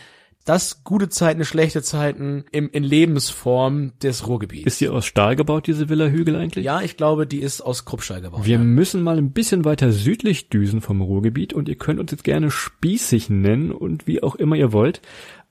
das 0.49 0.83
gute 0.83 1.11
Zeiten, 1.11 1.45
schlechte 1.45 1.83
Zeiten 1.83 2.45
im, 2.53 2.71
in 2.71 2.83
Lebensform 2.83 3.93
des 4.03 4.27
Ruhrgebiets. 4.27 4.67
Ist 4.67 4.81
die 4.81 4.89
aus 4.89 5.05
Stahl 5.05 5.37
gebaut, 5.37 5.67
diese 5.67 5.89
Villa 5.89 6.07
Hügel 6.07 6.37
eigentlich? 6.37 6.65
ja, 6.65 6.81
ich 6.81 6.97
glaube, 6.97 7.27
die 7.27 7.41
ist 7.41 7.61
aus 7.61 7.85
Kruppstahl 7.85 8.23
gebaut. 8.23 8.47
Wir 8.47 8.57
ja. 8.57 8.65
müssen 8.65 9.03
mal 9.03 9.19
ein 9.19 9.33
bisschen 9.33 9.67
weiter 9.67 9.93
südlich 9.93 10.49
düsen 10.49 10.81
vom 10.81 11.03
Ruhrgebiet 11.03 11.53
und 11.53 11.69
ihr 11.69 11.77
könnt 11.77 12.01
uns 12.01 12.13
jetzt 12.13 12.25
gerne 12.25 12.51
spießig 12.51 13.29
nennen 13.29 13.73
und 13.73 14.07
wie 14.07 14.23
auch 14.23 14.37
immer 14.37 14.57
ihr 14.57 14.73
wollt. 14.73 15.03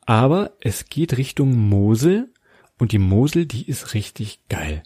Aber 0.05 0.53
es 0.61 0.85
geht 0.85 1.17
Richtung 1.17 1.55
Mosel 1.55 2.31
und 2.79 2.91
die 2.91 2.99
Mosel, 2.99 3.45
die 3.45 3.67
ist 3.67 3.93
richtig 3.93 4.39
geil. 4.49 4.81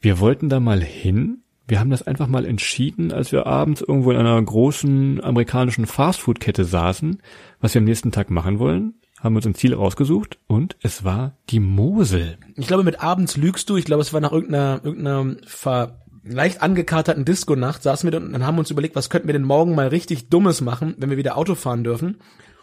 Wir 0.00 0.18
wollten 0.18 0.48
da 0.48 0.58
mal 0.58 0.80
hin. 0.80 1.42
Wir 1.68 1.78
haben 1.78 1.90
das 1.90 2.02
einfach 2.02 2.26
mal 2.26 2.44
entschieden, 2.44 3.12
als 3.12 3.30
wir 3.30 3.46
abends 3.46 3.80
irgendwo 3.80 4.10
in 4.10 4.16
einer 4.16 4.42
großen 4.42 5.22
amerikanischen 5.22 5.86
Fastfood-Kette 5.86 6.64
saßen, 6.64 7.22
was 7.60 7.74
wir 7.74 7.80
am 7.80 7.84
nächsten 7.84 8.10
Tag 8.10 8.30
machen 8.30 8.58
wollen. 8.58 8.94
Haben 9.22 9.36
uns 9.36 9.46
ein 9.46 9.54
Ziel 9.54 9.72
rausgesucht 9.72 10.38
und 10.48 10.76
es 10.82 11.04
war 11.04 11.36
die 11.48 11.60
Mosel. 11.60 12.38
Ich 12.56 12.66
glaube, 12.66 12.82
mit 12.82 13.00
abends 13.00 13.36
lügst 13.36 13.70
du. 13.70 13.76
Ich 13.76 13.84
glaube, 13.84 14.02
es 14.02 14.12
war 14.12 14.20
nach 14.20 14.32
irgendeiner, 14.32 14.80
irgendeiner 14.82 15.36
ver 15.46 16.02
leicht 16.24 16.60
angekaterten 16.60 17.24
Disco-Nacht, 17.24 17.82
saßen 17.82 18.10
wir 18.10 18.20
und 18.20 18.46
haben 18.46 18.58
uns 18.58 18.70
überlegt, 18.70 18.96
was 18.96 19.10
könnten 19.10 19.28
wir 19.28 19.32
denn 19.32 19.42
morgen 19.42 19.74
mal 19.74 19.88
richtig 19.88 20.28
Dummes 20.28 20.60
machen, 20.60 20.94
wenn 20.98 21.10
wir 21.10 21.16
wieder 21.16 21.36
Auto 21.36 21.54
fahren 21.54 21.84
dürfen. 21.84 22.18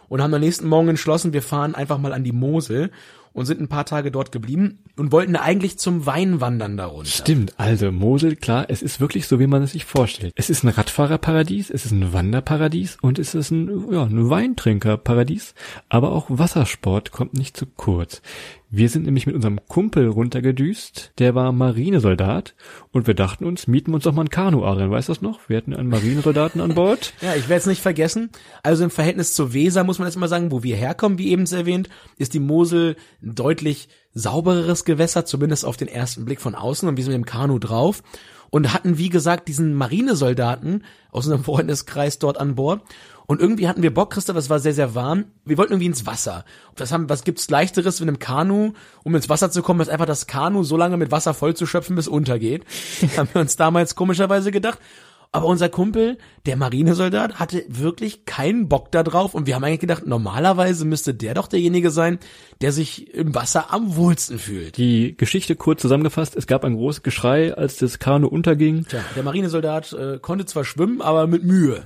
Und 0.10 0.22
haben 0.22 0.34
am 0.34 0.42
nächsten 0.42 0.68
Morgen 0.68 0.90
entschlossen, 0.90 1.34
wir 1.34 1.42
fahren 1.42 1.76
einfach 1.76 1.98
mal 1.98 2.14
an 2.14 2.24
die 2.24 2.32
Mosel 2.32 2.92
und 3.34 3.46
sind 3.46 3.62
ein 3.62 3.68
paar 3.68 3.86
Tage 3.86 4.12
dort 4.12 4.32
geblieben 4.32 4.80
und 4.98 5.12
wollten 5.12 5.36
eigentlich 5.36 5.80
zum 5.80 6.06
Weinwandern 6.06 6.78
darunter. 6.78 7.10
Stimmt, 7.10 7.54
also 7.58 7.92
Mosel, 7.92 8.36
klar, 8.36 8.66
es 8.70 8.82
ist 8.82 9.00
wirklich 9.00 9.28
so, 9.28 9.40
wie 9.40 9.48
man 9.48 9.64
es 9.64 9.72
sich 9.72 9.86
vorstellt. 9.86 10.34
Es 10.36 10.50
ist 10.50 10.64
ein 10.64 10.70
Radfahrerparadies, 10.70 11.70
es 11.70 11.86
ist 11.86 11.92
ein 11.92 12.14
Wanderparadies 12.14 12.98
und 13.02 13.20
es 13.20 13.36
ist 13.36 13.52
ein, 13.52 13.92
ja, 13.92 14.04
ein 14.04 14.30
Weintrinkerparadies, 14.30 15.54
aber 15.90 16.12
auch 16.12 16.26
Wassersport 16.30 17.12
kommt 17.12 17.34
nicht 17.34 17.56
zu 17.56 17.66
kurz. 17.66 18.22
Wir 18.72 18.88
sind 18.88 19.06
nämlich 19.06 19.26
mit 19.26 19.34
unserem 19.34 19.60
Kumpel 19.68 20.08
runtergedüst, 20.08 21.14
der 21.18 21.34
war 21.34 21.52
Marinesoldat 21.52 22.54
und 22.92 23.08
wir 23.08 23.16
dachten 23.16 23.46
uns, 23.46 23.66
mieten 23.66 23.90
wir 23.90 23.96
uns 23.96 24.04
doch 24.04 24.14
mal 24.14 24.26
ein 24.26 24.30
Kanu, 24.30 24.64
Adrian, 24.64 24.92
weißt 24.92 25.10
du 25.10 25.14
das 25.14 25.24
noch? 25.24 25.50
Wir 25.50 25.58
hatten 25.58 25.74
einen 25.74 25.90
Marinesoldaten 25.90 26.62
an 26.62 26.76
Bord. 26.76 27.14
Ja, 27.22 27.36
ich 27.36 27.50
werde 27.50 27.62
es 27.62 27.66
nicht 27.66 27.82
vergessen. 27.82 28.30
Also 28.62 28.84
im 28.84 28.92
Verhältnis 28.92 29.34
zur 29.34 29.54
Weser 29.54 29.84
muss 29.84 29.98
man 29.98 30.08
jetzt 30.08 30.18
mal 30.18 30.28
sagen, 30.28 30.52
wo 30.52 30.62
wir 30.62 30.76
herkommen, 30.76 31.18
wie 31.18 31.32
eben 31.32 31.46
erwähnt, 31.48 31.90
ist 32.18 32.36
die 32.36 32.40
Mosel 32.40 32.96
ein 33.24 33.34
deutlich 33.34 33.90
saubereres 34.14 34.86
Gewässer, 34.86 35.26
zumindest 35.26 35.66
auf 35.66 35.76
den 35.76 35.88
ersten 35.88 36.26
Blick 36.26 36.40
von 36.40 36.54
außen 36.54 36.88
und 36.88 36.96
wir 36.96 37.04
sind 37.04 37.14
mit 37.14 37.24
dem 37.24 37.26
Kanu 37.26 37.58
drauf 37.58 38.04
und 38.50 38.74
hatten, 38.74 38.98
wie 38.98 39.10
gesagt, 39.10 39.48
diesen 39.48 39.74
Marinesoldaten 39.74 40.84
aus 41.12 41.26
unserem 41.26 41.44
Freundeskreis 41.44 42.20
dort 42.20 42.40
an 42.40 42.56
Bord. 42.56 42.82
Und 43.28 43.42
irgendwie 43.42 43.68
hatten 43.68 43.84
wir 43.84 43.94
Bock, 43.94 44.12
Christoph, 44.12 44.38
es 44.38 44.50
war 44.50 44.60
sehr, 44.60 44.74
sehr 44.74 44.96
warm. 44.96 45.26
Wir 45.46 45.60
wollten 45.60 45.74
irgendwie 45.74 45.86
ins 45.86 46.08
Wasser. 46.08 46.46
Was 46.76 46.92
haben, 46.92 47.10
was 47.10 47.24
gibt's 47.24 47.50
leichteres 47.52 48.00
mit 48.00 48.10
einem 48.10 48.18
Kanu, 48.18 48.74
um 49.04 49.14
ins 49.14 49.30
Wasser 49.30 49.52
zu 49.52 49.62
kommen, 49.62 49.82
als 49.82 49.90
einfach 49.90 50.08
das 50.08 50.26
Kanu 50.26 50.64
so 50.64 50.78
lange 50.78 50.98
mit 50.98 51.12
Wasser 51.12 51.36
voll 51.36 51.56
zu 51.56 51.68
schöpfen, 51.68 51.96
bis 51.96 52.08
untergeht. 52.08 52.66
haben 53.18 53.30
wir 53.32 53.42
uns 53.42 53.56
damals 53.56 53.94
komischerweise 53.94 54.52
gedacht. 54.52 54.80
Aber 55.32 55.46
unser 55.46 55.70
Kumpel, 55.70 56.18
der 56.48 56.58
Marinesoldat, 56.58 57.36
hatte 57.40 57.64
wirklich 57.68 58.26
keinen 58.26 58.68
Bock 58.68 58.92
da 58.92 59.04
drauf 59.04 59.36
und 59.36 59.46
wir 59.46 59.54
haben 59.54 59.64
eigentlich 59.64 59.82
gedacht, 59.82 60.08
normalerweise 60.08 60.86
müsste 60.86 61.14
der 61.14 61.36
doch 61.36 61.48
derjenige 61.48 61.92
sein, 61.92 62.18
der 62.62 62.72
sich 62.72 63.14
im 63.14 63.36
Wasser 63.36 63.72
am 63.72 63.96
wohlsten 63.96 64.40
fühlt. 64.40 64.78
Die 64.78 65.16
Geschichte 65.16 65.56
kurz 65.56 65.84
zusammengefasst, 65.84 66.36
es 66.36 66.48
gab 66.48 66.66
ein 66.66 66.74
großes 66.74 67.04
Geschrei, 67.04 67.54
als 67.54 67.78
das 67.78 68.00
Kanu 68.00 68.28
unterging. 68.28 68.86
Tja, 68.86 69.02
der 69.16 69.22
Marinesoldat 69.22 69.94
äh, 69.94 70.18
konnte 70.20 70.48
zwar 70.48 70.66
schwimmen, 70.66 71.00
aber 71.00 71.28
mit 71.28 71.44
Mühe. 71.44 71.84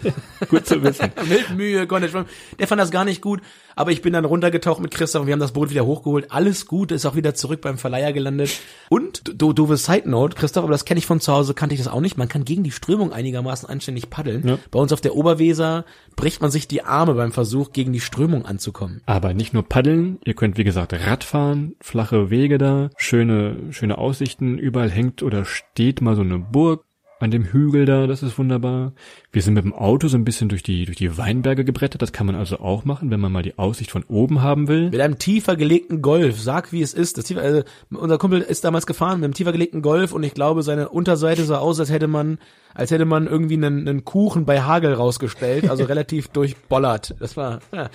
Ja? 0.00 0.12
Gut 0.48 0.64
zu 0.64 0.80
wissen. 0.84 1.10
mit 1.28 1.50
Mühe 1.50 1.88
konnte 1.88 2.06
er 2.06 2.10
schwimmen. 2.10 2.28
Der 2.60 2.68
fand 2.68 2.80
das 2.80 2.92
gar 2.92 3.04
nicht 3.04 3.20
gut, 3.20 3.40
aber 3.76 3.92
ich 3.92 4.02
bin 4.02 4.12
dann 4.12 4.24
runtergetaucht 4.24 4.80
mit 4.80 4.90
Christoph 4.90 5.22
und 5.22 5.26
wir 5.26 5.32
haben 5.32 5.40
das 5.40 5.52
Boot 5.52 5.70
wieder 5.70 5.86
hochgeholt. 5.86 6.30
Alles 6.30 6.66
gut, 6.66 6.92
ist 6.92 7.06
auch 7.06 7.16
wieder 7.16 7.34
zurück 7.34 7.60
beim 7.60 7.78
Verleiher 7.78 8.12
gelandet. 8.12 8.50
Und, 8.88 9.22
do, 9.40 9.52
doofe 9.52 9.76
Side 9.76 10.08
Note, 10.08 10.36
Christoph, 10.36 10.64
aber 10.64 10.72
das 10.72 10.84
kenne 10.84 10.98
ich 10.98 11.06
von 11.06 11.20
zu 11.20 11.32
Hause, 11.32 11.54
kannte 11.54 11.74
ich 11.74 11.80
das 11.80 11.92
auch 11.92 12.00
nicht. 12.00 12.16
Man 12.16 12.28
kann 12.28 12.44
gegen 12.44 12.62
die 12.62 12.70
Strömung 12.70 13.12
einigermaßen 13.12 13.68
anständig 13.68 14.10
paddeln. 14.10 14.46
Ja. 14.46 14.58
Bei 14.70 14.78
uns 14.78 14.92
auf 14.92 15.00
der 15.00 15.16
Oberweser 15.16 15.84
bricht 16.16 16.40
man 16.40 16.50
sich 16.50 16.68
die 16.68 16.82
Arme 16.82 17.14
beim 17.14 17.32
Versuch, 17.32 17.72
gegen 17.72 17.92
die 17.92 18.00
Strömung 18.00 18.46
anzukommen. 18.46 19.00
Aber 19.06 19.34
nicht 19.34 19.52
nur 19.52 19.62
paddeln, 19.68 20.18
ihr 20.24 20.34
könnt 20.34 20.58
wie 20.58 20.64
gesagt 20.64 20.92
Radfahren, 20.92 21.74
flache 21.80 22.30
Wege 22.30 22.58
da, 22.58 22.90
schöne, 22.96 23.56
schöne 23.70 23.98
Aussichten, 23.98 24.58
überall 24.58 24.90
hängt 24.90 25.22
oder 25.22 25.44
steht 25.44 26.00
mal 26.00 26.16
so 26.16 26.22
eine 26.22 26.38
Burg 26.38 26.84
an 27.24 27.30
dem 27.30 27.44
Hügel 27.44 27.86
da, 27.86 28.06
das 28.06 28.22
ist 28.22 28.38
wunderbar. 28.38 28.92
Wir 29.32 29.42
sind 29.42 29.54
mit 29.54 29.64
dem 29.64 29.72
Auto 29.72 30.08
so 30.08 30.16
ein 30.16 30.24
bisschen 30.24 30.48
durch 30.48 30.62
die, 30.62 30.84
durch 30.84 30.98
die 30.98 31.16
Weinberge 31.16 31.64
gebrettert, 31.64 32.02
das 32.02 32.12
kann 32.12 32.26
man 32.26 32.36
also 32.36 32.60
auch 32.60 32.84
machen, 32.84 33.10
wenn 33.10 33.18
man 33.18 33.32
mal 33.32 33.42
die 33.42 33.58
Aussicht 33.58 33.90
von 33.90 34.04
oben 34.04 34.42
haben 34.42 34.68
will. 34.68 34.90
Mit 34.90 35.00
einem 35.00 35.18
tiefer 35.18 35.56
gelegten 35.56 36.02
Golf, 36.02 36.38
sag 36.40 36.70
wie 36.72 36.82
es 36.82 36.92
ist. 36.94 37.18
Das 37.18 37.24
tiefer, 37.24 37.40
also, 37.40 37.62
unser 37.90 38.18
Kumpel 38.18 38.42
ist 38.42 38.64
damals 38.64 38.86
gefahren 38.86 39.20
mit 39.20 39.24
einem 39.24 39.34
tiefer 39.34 39.52
gelegten 39.52 39.80
Golf 39.82 40.12
und 40.12 40.22
ich 40.22 40.34
glaube, 40.34 40.62
seine 40.62 40.90
Unterseite 40.90 41.44
sah 41.44 41.58
aus, 41.58 41.80
als 41.80 41.90
hätte 41.90 42.06
man, 42.06 42.38
als 42.74 42.90
hätte 42.90 43.06
man 43.06 43.26
irgendwie 43.26 43.54
einen, 43.54 43.88
einen 43.88 44.04
Kuchen 44.04 44.44
bei 44.44 44.60
Hagel 44.60 44.92
rausgestellt, 44.92 45.70
also 45.70 45.84
relativ 45.94 46.28
durchbollert. 46.28 47.14
Das 47.18 47.36
war 47.36 47.60
ja, 47.72 47.88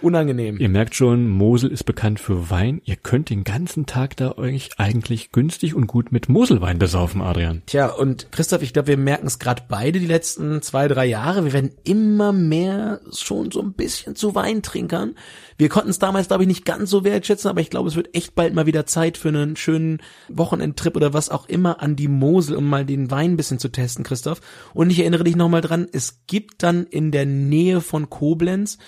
unangenehm. 0.00 0.56
Ihr 0.58 0.70
merkt 0.70 0.94
schon, 0.94 1.28
Mosel 1.28 1.70
ist 1.70 1.84
bekannt 1.84 2.18
für 2.18 2.50
Wein. 2.50 2.80
Ihr 2.84 2.96
könnt 2.96 3.28
den 3.28 3.44
ganzen 3.44 3.84
Tag 3.84 4.16
da 4.16 4.38
euch 4.38 4.70
eigentlich 4.78 5.32
günstig 5.32 5.74
und 5.74 5.86
gut 5.86 6.12
mit 6.12 6.30
Moselwein 6.30 6.78
besaufen, 6.78 7.20
Adrian. 7.20 7.62
Tja, 7.66 7.86
und 7.86 8.32
Christoph, 8.32 8.62
ich 8.62 8.69
glaube, 8.72 8.88
wir 8.88 8.96
merken 8.96 9.26
es 9.26 9.38
gerade 9.38 9.62
beide 9.68 10.00
die 10.00 10.06
letzten 10.06 10.62
zwei, 10.62 10.88
drei 10.88 11.06
Jahre. 11.06 11.44
Wir 11.44 11.52
werden 11.52 11.72
immer 11.84 12.32
mehr 12.32 13.00
schon 13.12 13.50
so 13.50 13.60
ein 13.60 13.72
bisschen 13.72 14.16
zu 14.16 14.34
Weintrinkern. 14.34 15.14
Wir 15.58 15.68
konnten 15.68 15.90
es 15.90 15.98
damals, 15.98 16.28
glaube 16.28 16.42
ich, 16.42 16.48
nicht 16.48 16.64
ganz 16.64 16.90
so 16.90 17.04
wertschätzen, 17.04 17.50
aber 17.50 17.60
ich 17.60 17.70
glaube, 17.70 17.88
es 17.88 17.96
wird 17.96 18.14
echt 18.14 18.34
bald 18.34 18.54
mal 18.54 18.66
wieder 18.66 18.86
Zeit 18.86 19.16
für 19.16 19.28
einen 19.28 19.56
schönen 19.56 20.00
Wochenendtrip 20.28 20.96
oder 20.96 21.12
was 21.12 21.28
auch 21.28 21.48
immer 21.48 21.82
an 21.82 21.96
die 21.96 22.08
Mosel, 22.08 22.56
um 22.56 22.68
mal 22.68 22.84
den 22.84 23.10
Wein 23.10 23.32
ein 23.32 23.36
bisschen 23.36 23.58
zu 23.58 23.68
testen, 23.68 24.04
Christoph. 24.04 24.40
Und 24.74 24.90
ich 24.90 25.00
erinnere 25.00 25.24
dich 25.24 25.36
nochmal 25.36 25.60
dran, 25.60 25.86
es 25.92 26.22
gibt 26.26 26.62
dann 26.62 26.86
in 26.86 27.10
der 27.10 27.26
Nähe 27.26 27.80
von 27.80 28.10
Koblenz 28.10 28.78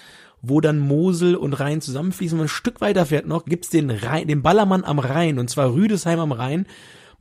wo 0.43 0.61
dann 0.61 0.81
Mosel 0.81 1.37
und 1.37 1.53
Rhein 1.55 1.81
zusammenfließen. 1.81 2.37
Wenn 2.37 2.41
man 2.41 2.47
ein 2.47 2.49
Stück 2.49 2.81
weiter 2.81 3.07
fährt 3.07 3.27
noch, 3.27 3.45
gibt's 3.45 3.71
den 3.71 3.91
Rhein, 3.91 4.27
den 4.27 4.43
Ballermann 4.43 4.85
am 4.85 4.99
Rhein, 4.99 5.39
und 5.39 5.49
zwar 5.49 5.73
Rüdesheim 5.73 6.19
am 6.19 6.33
Rhein. 6.33 6.67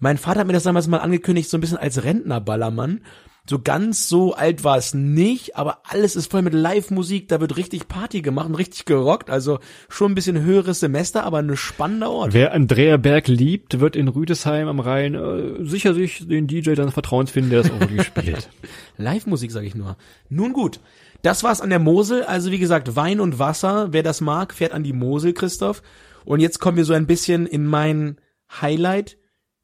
Mein 0.01 0.17
Vater 0.17 0.41
hat 0.41 0.47
mir 0.47 0.53
das 0.53 0.63
damals 0.63 0.87
mal 0.87 0.97
angekündigt, 0.97 1.49
so 1.49 1.57
ein 1.57 1.61
bisschen 1.61 1.77
als 1.77 2.03
Rentner-Ballermann. 2.03 3.01
So 3.47 3.59
ganz 3.59 4.07
so 4.07 4.33
alt 4.33 4.63
war 4.63 4.77
es 4.77 4.93
nicht, 4.93 5.55
aber 5.57 5.79
alles 5.83 6.15
ist 6.15 6.31
voll 6.31 6.41
mit 6.41 6.53
Live-Musik, 6.53 7.27
da 7.27 7.39
wird 7.39 7.55
richtig 7.57 7.87
Party 7.87 8.21
gemacht 8.21 8.47
und 8.47 8.55
richtig 8.55 8.85
gerockt, 8.85 9.29
also 9.29 9.59
schon 9.89 10.11
ein 10.11 10.15
bisschen 10.15 10.41
höheres 10.41 10.79
Semester, 10.79 11.23
aber 11.23 11.39
ein 11.39 11.55
spannender 11.55 12.09
Ort. 12.09 12.33
Wer 12.33 12.53
Andrea 12.53 12.97
Berg 12.97 13.27
liebt, 13.27 13.79
wird 13.79 13.95
in 13.95 14.07
Rüdesheim 14.07 14.67
am 14.67 14.79
Rhein 14.79 15.15
äh, 15.15 15.65
sicher 15.65 15.93
sich 15.93 16.27
den 16.27 16.47
DJ 16.47 16.73
dann 16.73 16.91
Vertrauens 16.91 17.31
finden, 17.31 17.51
der 17.51 17.61
das 17.61 17.71
auch 17.71 17.79
wirklich 17.79 18.03
spielt. 18.03 18.49
Live-Musik, 18.97 19.51
sage 19.51 19.67
ich 19.67 19.75
nur. 19.75 19.97
Nun 20.29 20.53
gut, 20.53 20.79
das 21.21 21.43
war's 21.43 21.61
an 21.61 21.69
der 21.69 21.79
Mosel. 21.79 22.23
Also 22.23 22.51
wie 22.51 22.59
gesagt, 22.59 22.95
Wein 22.95 23.19
und 23.19 23.37
Wasser. 23.37 23.89
Wer 23.91 24.03
das 24.03 24.21
mag, 24.21 24.53
fährt 24.53 24.71
an 24.71 24.83
die 24.83 24.93
Mosel, 24.93 25.33
Christoph. 25.33 25.83
Und 26.25 26.39
jetzt 26.39 26.59
kommen 26.59 26.77
wir 26.77 26.85
so 26.85 26.93
ein 26.93 27.07
bisschen 27.07 27.45
in 27.45 27.65
mein 27.65 28.17
Highlight 28.61 29.17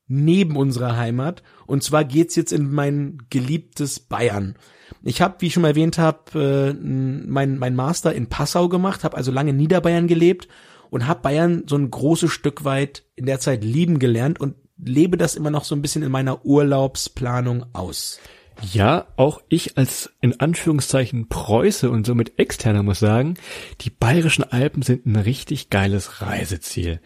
neben 0.08 0.56
unserer 0.56 0.98
Heimat. 0.98 1.44
Und 1.66 1.84
zwar 1.84 2.06
geht's 2.06 2.36
jetzt 2.36 2.54
in 2.54 2.72
mein 2.72 3.20
geliebtes 3.30 4.00
Bayern. 4.00 4.56
Ich 5.04 5.22
habe, 5.22 5.36
wie 5.40 5.48
ich 5.48 5.54
schon 5.54 5.64
erwähnt 5.64 5.98
habe, 5.98 6.74
äh, 6.74 6.74
mein, 6.74 7.58
mein 7.58 7.76
Master 7.76 8.14
in 8.14 8.28
Passau 8.28 8.70
gemacht, 8.70 9.04
habe 9.04 9.18
also 9.18 9.32
lange 9.32 9.52
in 9.52 9.58
Niederbayern 9.58 10.08
gelebt 10.08 10.48
und 10.90 11.08
habe 11.08 11.22
Bayern 11.22 11.64
so 11.68 11.76
ein 11.76 11.92
großes 11.92 12.32
Stück 12.32 12.64
weit 12.64 13.04
in 13.16 13.26
der 13.26 13.40
Zeit 13.40 13.64
lieben 13.64 14.00
gelernt 14.00 14.40
und 14.40 14.56
lebe 14.78 15.18
das 15.18 15.36
immer 15.36 15.50
noch 15.50 15.64
so 15.64 15.76
ein 15.76 15.82
bisschen 15.82 16.04
in 16.04 16.12
meiner 16.12 16.46
Urlaubsplanung 16.46 17.66
aus. 17.74 18.20
Ja, 18.62 19.08
auch 19.18 19.42
ich 19.50 19.78
als 19.78 20.12
in 20.20 20.40
Anführungszeichen 20.40 21.30
Preuße 21.30 21.90
und 21.90 22.06
somit 22.06 22.40
Externer 22.40 22.84
muss 22.84 23.00
sagen, 23.00 23.36
die 23.82 23.90
bayerischen 23.90 24.44
Alpen 24.44 24.82
sind 24.82 25.06
ein 25.06 25.16
richtig 25.16 25.70
geiles 25.70 26.22
Reiseziel. 26.22 27.00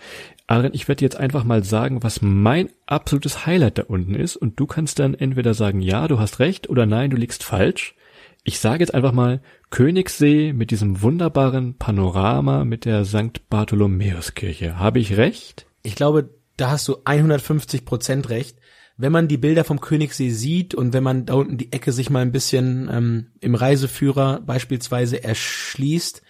Aaron, 0.48 0.74
ich 0.74 0.88
werde 0.88 1.04
jetzt 1.06 1.18
einfach 1.18 1.44
mal 1.44 1.64
sagen, 1.64 2.04
was 2.04 2.22
mein 2.22 2.70
absolutes 2.86 3.46
Highlight 3.46 3.78
da 3.78 3.84
unten 3.84 4.16
ist 4.16 4.36
und 4.36 4.60
du 4.60 4.66
kannst 4.66 5.00
dann 5.00 5.14
entweder 5.14 5.54
sagen, 5.54 5.82
ja, 5.82 6.08
du 6.08 6.20
hast 6.20 6.40
recht 6.40 6.70
oder 6.70 6.86
nein, 6.86 7.10
du 7.10 7.18
liegst 7.18 7.44
falsch. 7.44 7.96
Ich 8.44 8.60
sage 8.60 8.80
jetzt 8.84 8.94
einfach 8.94 9.12
mal 9.12 9.42
Königssee 9.70 10.52
mit 10.52 10.72
diesem 10.72 11.02
wunderbaren 11.02 11.78
Panorama 11.78 12.66
mit 12.66 12.86
der 12.86 13.06
St. 13.06 13.50
Bartholomäuskirche. 13.50 14.80
Habe 14.80 15.00
ich 15.00 15.16
recht? 15.16 15.68
Ich 15.84 15.96
glaube, 15.96 16.30
da 16.58 16.72
hast 16.72 16.88
du 16.88 16.98
150 17.06 17.86
Prozent 17.86 18.30
recht. 18.30 18.58
Wenn 18.98 19.12
man 19.12 19.28
die 19.28 19.38
Bilder 19.38 19.64
vom 19.64 19.82
Königssee 19.82 20.30
sieht 20.30 20.76
und 20.76 20.94
wenn 20.94 21.04
man 21.04 21.26
da 21.26 21.36
unten 21.36 21.58
die 21.58 21.72
Ecke 21.72 21.92
sich 21.92 22.10
mal 22.10 22.22
ein 22.22 22.32
bisschen 22.32 22.90
ähm, 22.92 23.32
im 23.40 23.56
Reiseführer 23.56 24.42
beispielsweise 24.42 25.24
erschließt, 25.24 26.22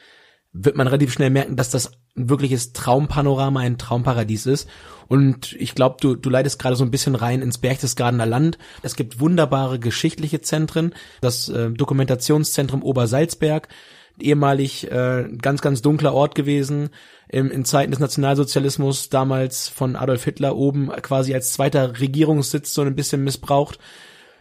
wird 0.53 0.75
man 0.75 0.87
relativ 0.87 1.13
schnell 1.13 1.29
merken, 1.29 1.55
dass 1.55 1.69
das 1.69 1.91
ein 2.15 2.29
wirkliches 2.29 2.73
Traumpanorama, 2.73 3.61
ein 3.61 3.77
Traumparadies 3.77 4.45
ist. 4.45 4.69
Und 5.07 5.53
ich 5.53 5.75
glaube, 5.75 5.97
du, 6.01 6.15
du 6.15 6.29
leitest 6.29 6.59
gerade 6.59 6.75
so 6.75 6.83
ein 6.83 6.91
bisschen 6.91 7.15
rein 7.15 7.41
ins 7.41 7.57
Berchtesgadener 7.57 8.25
Land. 8.25 8.57
Es 8.81 8.95
gibt 8.95 9.19
wunderbare 9.19 9.79
geschichtliche 9.79 10.41
Zentren. 10.41 10.93
Das 11.21 11.47
äh, 11.49 11.71
Dokumentationszentrum 11.71 12.83
Obersalzberg, 12.83 13.69
ehemalig 14.21 14.89
äh, 14.91 15.29
ganz, 15.41 15.61
ganz 15.61 15.81
dunkler 15.81 16.13
Ort 16.13 16.35
gewesen, 16.35 16.89
im, 17.29 17.49
in 17.49 17.65
Zeiten 17.65 17.91
des 17.91 17.99
Nationalsozialismus, 17.99 19.09
damals 19.09 19.69
von 19.69 19.95
Adolf 19.95 20.23
Hitler 20.23 20.55
oben 20.55 20.89
quasi 21.01 21.33
als 21.33 21.53
zweiter 21.53 21.99
Regierungssitz 21.99 22.73
so 22.73 22.81
ein 22.81 22.95
bisschen 22.95 23.23
missbraucht. 23.23 23.79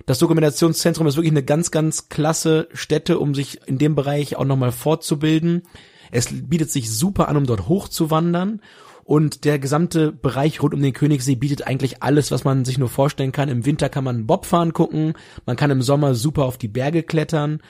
Das 0.07 0.19
Dokumentationszentrum 0.19 1.07
ist 1.07 1.17
wirklich 1.17 1.33
eine 1.33 1.45
ganz, 1.45 1.71
ganz 1.71 2.09
klasse 2.09 2.69
Stätte, 2.73 3.19
um 3.19 3.35
sich 3.35 3.61
in 3.67 3.79
dem 3.79 3.95
Bereich 3.95 4.37
auch 4.37 4.45
nochmal 4.45 4.73
fortzubilden. 4.73 5.63
Es 6.11 6.29
bietet 6.33 6.71
sich 6.71 6.91
super 6.91 7.29
an, 7.29 7.37
um 7.37 7.47
dort 7.47 7.69
hochzuwandern. 7.69 8.61
Und 9.05 9.45
der 9.45 9.59
gesamte 9.59 10.13
Bereich 10.13 10.63
rund 10.63 10.75
um 10.75 10.83
den 10.83 10.93
Königssee 10.93 11.35
bietet 11.35 11.67
eigentlich 11.67 12.03
alles, 12.03 12.31
was 12.31 12.45
man 12.45 12.65
sich 12.65 12.79
nur 12.79 12.89
vorstellen 12.89 13.33
kann. 13.33 13.49
Im 13.49 13.67
Winter 13.67 13.89
kann 13.89 14.05
man 14.05 14.27
Bobfahren 14.27 14.73
gucken, 14.73 15.15
man 15.47 15.57
kann 15.57 15.71
im 15.71 15.83
Sommer 15.83 16.15
super 16.15 16.45
auf 16.45 16.59
die 16.59 16.69
Berge 16.69 17.03
klettern. 17.03 17.61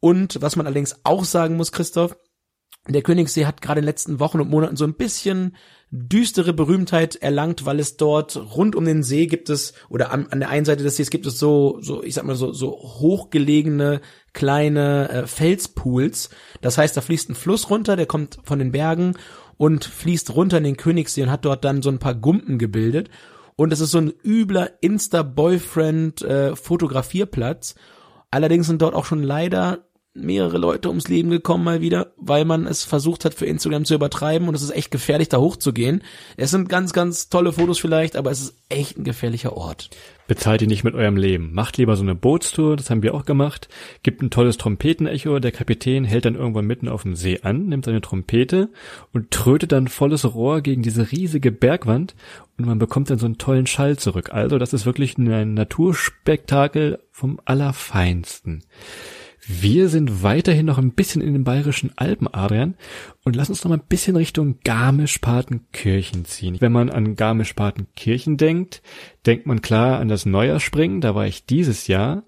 Und 0.00 0.40
was 0.40 0.56
man 0.56 0.66
allerdings 0.66 1.00
auch 1.04 1.24
sagen 1.24 1.56
muss, 1.56 1.72
Christoph, 1.72 2.16
der 2.88 3.02
Königssee 3.02 3.44
hat 3.44 3.60
gerade 3.60 3.80
in 3.80 3.82
den 3.82 3.88
letzten 3.88 4.18
Wochen 4.18 4.40
und 4.40 4.48
Monaten 4.48 4.76
so 4.76 4.84
ein 4.84 4.94
bisschen 4.94 5.56
düstere 5.90 6.52
Berühmtheit 6.52 7.16
erlangt, 7.16 7.66
weil 7.66 7.80
es 7.80 7.96
dort 7.96 8.36
rund 8.56 8.76
um 8.76 8.84
den 8.84 9.02
See 9.02 9.26
gibt 9.26 9.50
es 9.50 9.74
oder 9.88 10.10
an, 10.10 10.26
an 10.30 10.40
der 10.40 10.48
einen 10.48 10.64
Seite 10.64 10.82
des 10.82 10.96
Sees 10.96 11.10
gibt 11.10 11.26
es 11.26 11.38
so 11.38 11.78
so 11.80 12.02
ich 12.02 12.14
sag 12.14 12.24
mal 12.24 12.36
so 12.36 12.52
so 12.52 12.70
hochgelegene 12.70 14.00
kleine 14.32 15.10
äh, 15.10 15.26
Felspools. 15.26 16.30
Das 16.60 16.78
heißt, 16.78 16.96
da 16.96 17.00
fließt 17.00 17.30
ein 17.30 17.34
Fluss 17.34 17.70
runter, 17.70 17.96
der 17.96 18.06
kommt 18.06 18.38
von 18.44 18.58
den 18.58 18.72
Bergen 18.72 19.14
und 19.56 19.84
fließt 19.84 20.34
runter 20.34 20.58
in 20.58 20.64
den 20.64 20.76
Königssee 20.76 21.22
und 21.22 21.30
hat 21.30 21.44
dort 21.44 21.64
dann 21.64 21.82
so 21.82 21.90
ein 21.90 21.98
paar 21.98 22.14
Gumpen 22.14 22.58
gebildet. 22.58 23.10
Und 23.56 23.72
es 23.72 23.80
ist 23.80 23.90
so 23.90 23.98
ein 23.98 24.12
übler 24.24 24.82
Insta-Boyfriend 24.82 26.22
äh, 26.22 26.54
Fotografierplatz. 26.54 27.74
Allerdings 28.30 28.66
sind 28.66 28.82
dort 28.82 28.94
auch 28.94 29.04
schon 29.04 29.22
leider 29.22 29.87
mehrere 30.22 30.58
Leute 30.58 30.88
ums 30.88 31.08
Leben 31.08 31.30
gekommen 31.30 31.64
mal 31.64 31.80
wieder, 31.80 32.12
weil 32.16 32.44
man 32.44 32.66
es 32.66 32.84
versucht 32.84 33.24
hat 33.24 33.34
für 33.34 33.46
Instagram 33.46 33.84
zu 33.84 33.94
übertreiben 33.94 34.48
und 34.48 34.54
es 34.54 34.62
ist 34.62 34.70
echt 34.70 34.90
gefährlich 34.90 35.28
da 35.28 35.38
hochzugehen. 35.38 36.02
Es 36.36 36.50
sind 36.50 36.68
ganz, 36.68 36.92
ganz 36.92 37.28
tolle 37.28 37.52
Fotos 37.52 37.78
vielleicht, 37.78 38.16
aber 38.16 38.30
es 38.30 38.40
ist 38.40 38.56
echt 38.68 38.98
ein 38.98 39.04
gefährlicher 39.04 39.56
Ort. 39.56 39.90
Bezahlt 40.26 40.60
ihr 40.60 40.68
nicht 40.68 40.84
mit 40.84 40.94
eurem 40.94 41.16
Leben. 41.16 41.54
Macht 41.54 41.78
lieber 41.78 41.96
so 41.96 42.02
eine 42.02 42.14
Bootstour, 42.14 42.76
das 42.76 42.90
haben 42.90 43.02
wir 43.02 43.14
auch 43.14 43.24
gemacht. 43.24 43.68
Gibt 44.02 44.20
ein 44.20 44.28
tolles 44.28 44.58
Trompetenecho, 44.58 45.38
der 45.38 45.52
Kapitän 45.52 46.04
hält 46.04 46.26
dann 46.26 46.34
irgendwann 46.34 46.66
mitten 46.66 46.88
auf 46.88 47.02
dem 47.02 47.16
See 47.16 47.40
an, 47.42 47.66
nimmt 47.66 47.86
seine 47.86 48.02
Trompete 48.02 48.68
und 49.14 49.30
trötet 49.30 49.72
dann 49.72 49.88
volles 49.88 50.34
Rohr 50.34 50.60
gegen 50.60 50.82
diese 50.82 51.10
riesige 51.10 51.50
Bergwand 51.50 52.14
und 52.58 52.66
man 52.66 52.78
bekommt 52.78 53.08
dann 53.08 53.18
so 53.18 53.24
einen 53.24 53.38
tollen 53.38 53.66
Schall 53.66 53.96
zurück. 53.96 54.30
Also 54.32 54.58
das 54.58 54.74
ist 54.74 54.84
wirklich 54.84 55.16
ein 55.16 55.54
Naturspektakel 55.54 56.98
vom 57.10 57.40
Allerfeinsten. 57.46 58.64
Wir 59.46 59.88
sind 59.88 60.22
weiterhin 60.22 60.66
noch 60.66 60.78
ein 60.78 60.92
bisschen 60.92 61.22
in 61.22 61.32
den 61.32 61.44
bayerischen 61.44 61.92
Alpen, 61.96 62.28
Adrian, 62.32 62.76
und 63.24 63.36
lass 63.36 63.48
uns 63.48 63.64
noch 63.64 63.70
mal 63.70 63.78
ein 63.78 63.88
bisschen 63.88 64.16
Richtung 64.16 64.58
Garmisch-Partenkirchen 64.64 66.24
ziehen. 66.24 66.60
Wenn 66.60 66.72
man 66.72 66.90
an 66.90 67.16
Garmisch-Partenkirchen 67.16 68.36
denkt, 68.36 68.82
denkt 69.26 69.46
man 69.46 69.62
klar 69.62 70.00
an 70.00 70.08
das 70.08 70.26
Neujahrspringen, 70.26 71.00
da 71.00 71.14
war 71.14 71.26
ich 71.26 71.46
dieses 71.46 71.86
Jahr. 71.86 72.24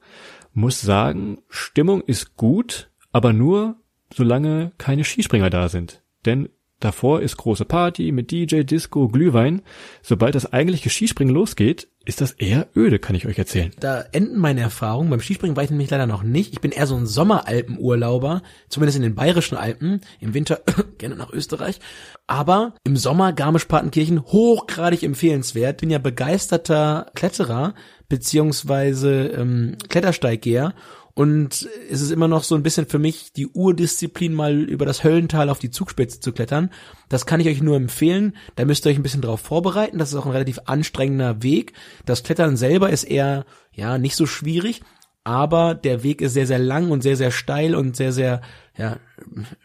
Muss 0.53 0.81
sagen, 0.81 1.39
Stimmung 1.49 2.01
ist 2.03 2.37
gut, 2.37 2.91
aber 3.13 3.33
nur 3.33 3.77
solange 4.13 4.73
keine 4.79 5.05
Skispringer 5.05 5.51
da 5.51 5.69
sind. 5.69 6.03
Denn 6.27 6.49
Davor 6.81 7.21
ist 7.21 7.37
große 7.37 7.67
Party 7.67 8.11
mit 8.11 8.31
DJ, 8.31 8.63
Disco, 8.63 9.09
Glühwein. 9.09 9.63
Sobald 10.03 10.35
das 10.35 10.51
eigentliche 10.53 10.89
Skispringen 10.89 11.35
losgeht, 11.35 11.89
ist 12.07 12.23
das 12.23 12.33
eher 12.33 12.67
öde, 12.75 12.99
kann 12.99 13.15
ich 13.15 13.27
euch 13.27 13.39
erzählen. 13.39 13.71
Da 13.79 14.01
enden 14.13 14.39
meine 14.39 14.63
Erfahrungen. 14.63 15.11
Beim 15.11 15.21
Skispringen 15.21 15.55
war 15.55 15.63
ich 15.63 15.71
nämlich 15.71 15.91
leider 15.91 16.07
noch 16.07 16.23
nicht. 16.23 16.55
Ich 16.55 16.61
bin 16.61 16.73
eher 16.73 16.87
so 16.87 16.97
ein 16.97 17.05
Sommeralpenurlauber, 17.05 18.43
zumindest 18.71 18.97
in 18.97 19.03
den 19.03 19.15
bayerischen 19.15 19.59
Alpen. 19.59 20.01
Im 20.19 20.33
Winter 20.33 20.61
gerne 20.99 21.17
nach 21.17 21.31
Österreich. 21.31 21.79
Aber 22.27 22.75
im 22.85 22.97
Sommer 22.97 23.35
Garmisch-Partenkirchen 23.35 24.23
hochgradig 24.23 25.03
empfehlenswert. 25.03 25.83
Bin 25.83 25.91
ja 25.91 25.99
begeisterter 25.99 27.11
Kletterer 27.15 27.75
beziehungsweise 28.09 29.29
ähm, 29.29 29.77
Klettersteiggeher 29.89 30.75
und 31.15 31.69
es 31.91 32.01
ist 32.01 32.11
immer 32.11 32.29
noch 32.29 32.45
so 32.45 32.55
ein 32.55 32.63
bisschen 32.63 32.87
für 32.87 32.99
mich 32.99 33.33
die 33.33 33.49
Urdisziplin, 33.49 34.33
mal 34.33 34.61
über 34.61 34.87
das 34.87 35.05
Höllental 35.05 35.51
auf 35.51 35.59
die 35.59 35.71
Zugspitze 35.71 36.21
zu 36.21 36.33
klettern. 36.33 36.71
Das 37.09 37.27
kann 37.27 37.41
ich 37.41 37.49
euch 37.49 37.63
nur 37.63 37.77
empfehlen. 37.77 38.37
Da 38.57 38.65
müsst 38.65 38.87
ihr 38.87 38.91
euch 38.91 38.99
ein 38.99 39.03
bisschen 39.03 39.23
drauf 39.23 39.41
vorbereiten. 39.41 39.99
Das 39.99 40.11
ist 40.11 40.15
auch 40.15 40.27
ein 40.27 40.33
relativ 40.33 40.61
anstrengender 40.67 41.43
Weg. 41.43 41.73
Das 42.07 42.23
Klettern 42.23 42.57
selber 42.57 42.91
ist 42.91 43.05
eher, 43.05 43.45
ja, 43.73 43.99
nicht 43.99 44.17
so 44.17 44.27
schwierig. 44.27 44.83
Aber 45.23 45.75
der 45.75 46.03
Weg 46.03 46.23
ist 46.23 46.33
sehr, 46.33 46.47
sehr 46.47 46.59
lang 46.59 46.91
und 46.91 47.03
sehr, 47.03 47.17
sehr 47.17 47.31
steil 47.31 47.75
und 47.75 47.95
sehr, 47.97 48.13
sehr, 48.13 48.41
ja, 48.77 48.97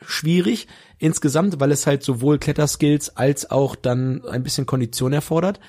schwierig 0.05 0.67
insgesamt, 0.97 1.59
weil 1.59 1.71
es 1.71 1.87
halt 1.87 2.03
sowohl 2.03 2.39
Kletterskills 2.39 3.15
als 3.15 3.49
auch 3.51 3.75
dann 3.75 4.25
ein 4.25 4.43
bisschen 4.43 4.65
Kondition 4.65 5.13
erfordert. 5.13 5.59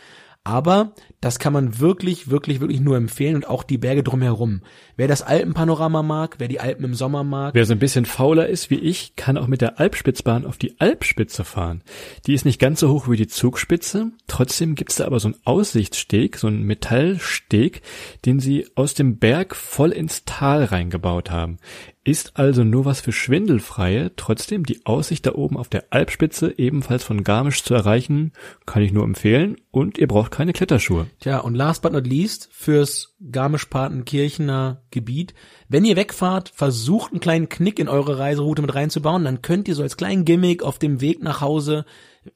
Aber 0.47 0.93
das 1.21 1.41
kann 1.41 1.53
man 1.53 1.81
wirklich, 1.81 2.31
wirklich, 2.31 2.61
wirklich 2.61 2.79
nur 2.79 2.97
empfehlen 2.97 3.35
und 3.35 3.49
auch 3.49 3.65
die 3.65 3.79
Berge 3.79 4.05
drumherum. 4.05 4.63
Wer 4.97 5.09
das 5.09 5.23
Alpenpanorama 5.23 6.05
mag, 6.05 6.37
wer 6.39 6.47
die 6.47 6.61
Alpen 6.61 6.85
im 6.85 6.95
Sommer 6.95 7.25
mag. 7.25 7.53
Wer 7.53 7.67
so 7.67 7.73
ein 7.73 7.81
bisschen 7.81 8.05
fauler 8.05 8.47
ist 8.47 8.71
wie 8.71 8.79
ich, 8.79 9.17
kann 9.17 9.39
auch 9.39 9.49
mit 9.49 9.61
der 9.61 9.81
Alpspitzbahn 9.81 10.47
auf 10.47 10.57
die 10.57 10.79
Alpspitze 10.79 11.43
fahren. 11.43 11.83
Die 12.29 12.33
ist 12.33 12.45
nicht 12.45 12.61
ganz 12.61 12.79
so 12.79 12.93
hoch 12.93 13.09
wie 13.09 13.17
die 13.17 13.27
Zugspitze, 13.27 14.13
trotzdem 14.29 14.77
gibt's 14.77 14.95
da 14.95 15.07
aber 15.07 15.19
so 15.19 15.27
einen 15.27 15.41
Aussichtssteg, 15.43 16.37
so 16.37 16.47
einen 16.47 16.63
Metallsteg, 16.63 17.83
den 18.25 18.39
sie 18.39 18.69
aus 18.77 18.95
dem 18.95 19.19
Berg 19.19 19.57
voll 19.57 19.91
ins 19.91 20.27
Tal 20.27 20.63
reingebaut 20.63 21.29
haben. 21.29 21.59
Ist 22.07 22.39
also 22.39 22.63
nur 22.63 22.85
was 22.85 23.01
für 23.01 23.11
Schwindelfreie, 23.11 24.13
trotzdem 24.15 24.65
die 24.65 24.87
Aussicht 24.87 25.27
da 25.27 25.33
oben 25.33 25.57
auf 25.57 25.69
der 25.69 25.87
Alpspitze 25.91 26.57
ebenfalls 26.57 27.03
von 27.03 27.25
Garmisch 27.25 27.65
zu 27.65 27.75
erreichen, 27.75 28.31
kann 28.65 28.85
ich 28.85 28.93
nur 28.93 29.03
empfehlen 29.03 29.57
und 29.73 29.99
ihr 29.99 30.07
braucht 30.07 30.31
keine 30.31 30.53
Kletterschuhe. 30.53 31.09
Tja, 31.19 31.41
und 31.41 31.57
last 31.57 31.83
but 31.83 31.93
not 31.93 32.07
least, 32.07 32.49
fürs 32.53 33.17
Garmisch-Partenkirchener 33.33 34.83
Gebiet, 34.93 35.35
wenn 35.69 35.85
ihr 35.85 35.97
wegfahrt, 35.97 36.53
versucht 36.55 37.11
einen 37.11 37.19
kleinen 37.19 37.49
Knick 37.49 37.81
in 37.81 37.89
eure 37.89 38.21
Reiseroute 38.21 38.63
mit 38.63 38.73
reinzubauen, 38.73 39.25
dann 39.25 39.43
könnt 39.43 39.67
ihr 39.67 39.75
so 39.75 39.83
als 39.83 39.97
kleinen 39.97 40.25
Gimmick 40.25 40.63
auf 40.63 40.79
dem 40.79 41.01
Weg 41.01 41.25
nach 41.25 41.41
Hause, 41.41 41.87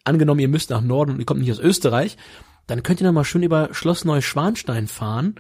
angenommen 0.02 0.40
ihr 0.40 0.48
müsst 0.48 0.70
nach 0.70 0.82
Norden 0.82 1.12
und 1.12 1.20
ihr 1.20 1.26
kommt 1.26 1.42
nicht 1.42 1.52
aus 1.52 1.60
Österreich, 1.60 2.16
dann 2.66 2.82
könnt 2.82 3.00
ihr 3.00 3.06
noch 3.06 3.14
mal 3.14 3.22
schön 3.22 3.44
über 3.44 3.68
Schloss 3.70 4.04
Neuschwanstein 4.04 4.88
fahren 4.88 5.36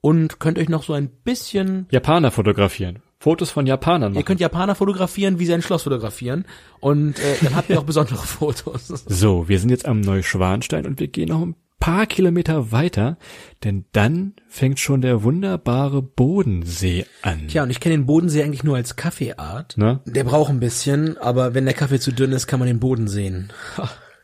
und 0.00 0.40
könnt 0.40 0.58
euch 0.58 0.70
noch 0.70 0.84
so 0.84 0.94
ein 0.94 1.10
bisschen 1.10 1.86
Japaner 1.90 2.30
fotografieren. 2.30 3.02
Fotos 3.24 3.50
von 3.50 3.66
Japanern 3.66 4.12
machen. 4.12 4.20
Ihr 4.20 4.24
könnt 4.24 4.40
Japaner 4.40 4.74
fotografieren, 4.74 5.38
wie 5.38 5.46
sie 5.46 5.54
ein 5.54 5.62
Schloss 5.62 5.84
fotografieren. 5.84 6.44
Und 6.80 7.18
äh, 7.18 7.36
dann 7.40 7.56
habt 7.56 7.70
ihr 7.70 7.78
auch 7.78 7.84
besondere 7.86 8.18
Fotos. 8.18 8.88
So, 8.88 9.48
wir 9.48 9.58
sind 9.58 9.70
jetzt 9.70 9.86
am 9.86 10.02
Neuschwanstein 10.02 10.84
und 10.84 11.00
wir 11.00 11.08
gehen 11.08 11.30
noch 11.30 11.40
ein 11.40 11.54
paar 11.80 12.04
Kilometer 12.04 12.70
weiter, 12.70 13.16
denn 13.64 13.86
dann 13.92 14.34
fängt 14.46 14.78
schon 14.78 15.00
der 15.00 15.22
wunderbare 15.22 16.02
Bodensee 16.02 17.06
an. 17.22 17.48
Tja, 17.48 17.62
und 17.62 17.70
ich 17.70 17.80
kenne 17.80 17.96
den 17.96 18.04
Bodensee 18.04 18.42
eigentlich 18.42 18.62
nur 18.62 18.76
als 18.76 18.96
Kaffeeart. 18.96 19.78
Ne? 19.78 20.00
Der 20.04 20.24
braucht 20.24 20.50
ein 20.50 20.60
bisschen, 20.60 21.16
aber 21.16 21.54
wenn 21.54 21.64
der 21.64 21.72
Kaffee 21.72 22.00
zu 22.00 22.12
dünn 22.12 22.32
ist, 22.32 22.46
kann 22.46 22.58
man 22.58 22.68
den 22.68 22.78
Boden 22.78 23.08
sehen. 23.08 23.54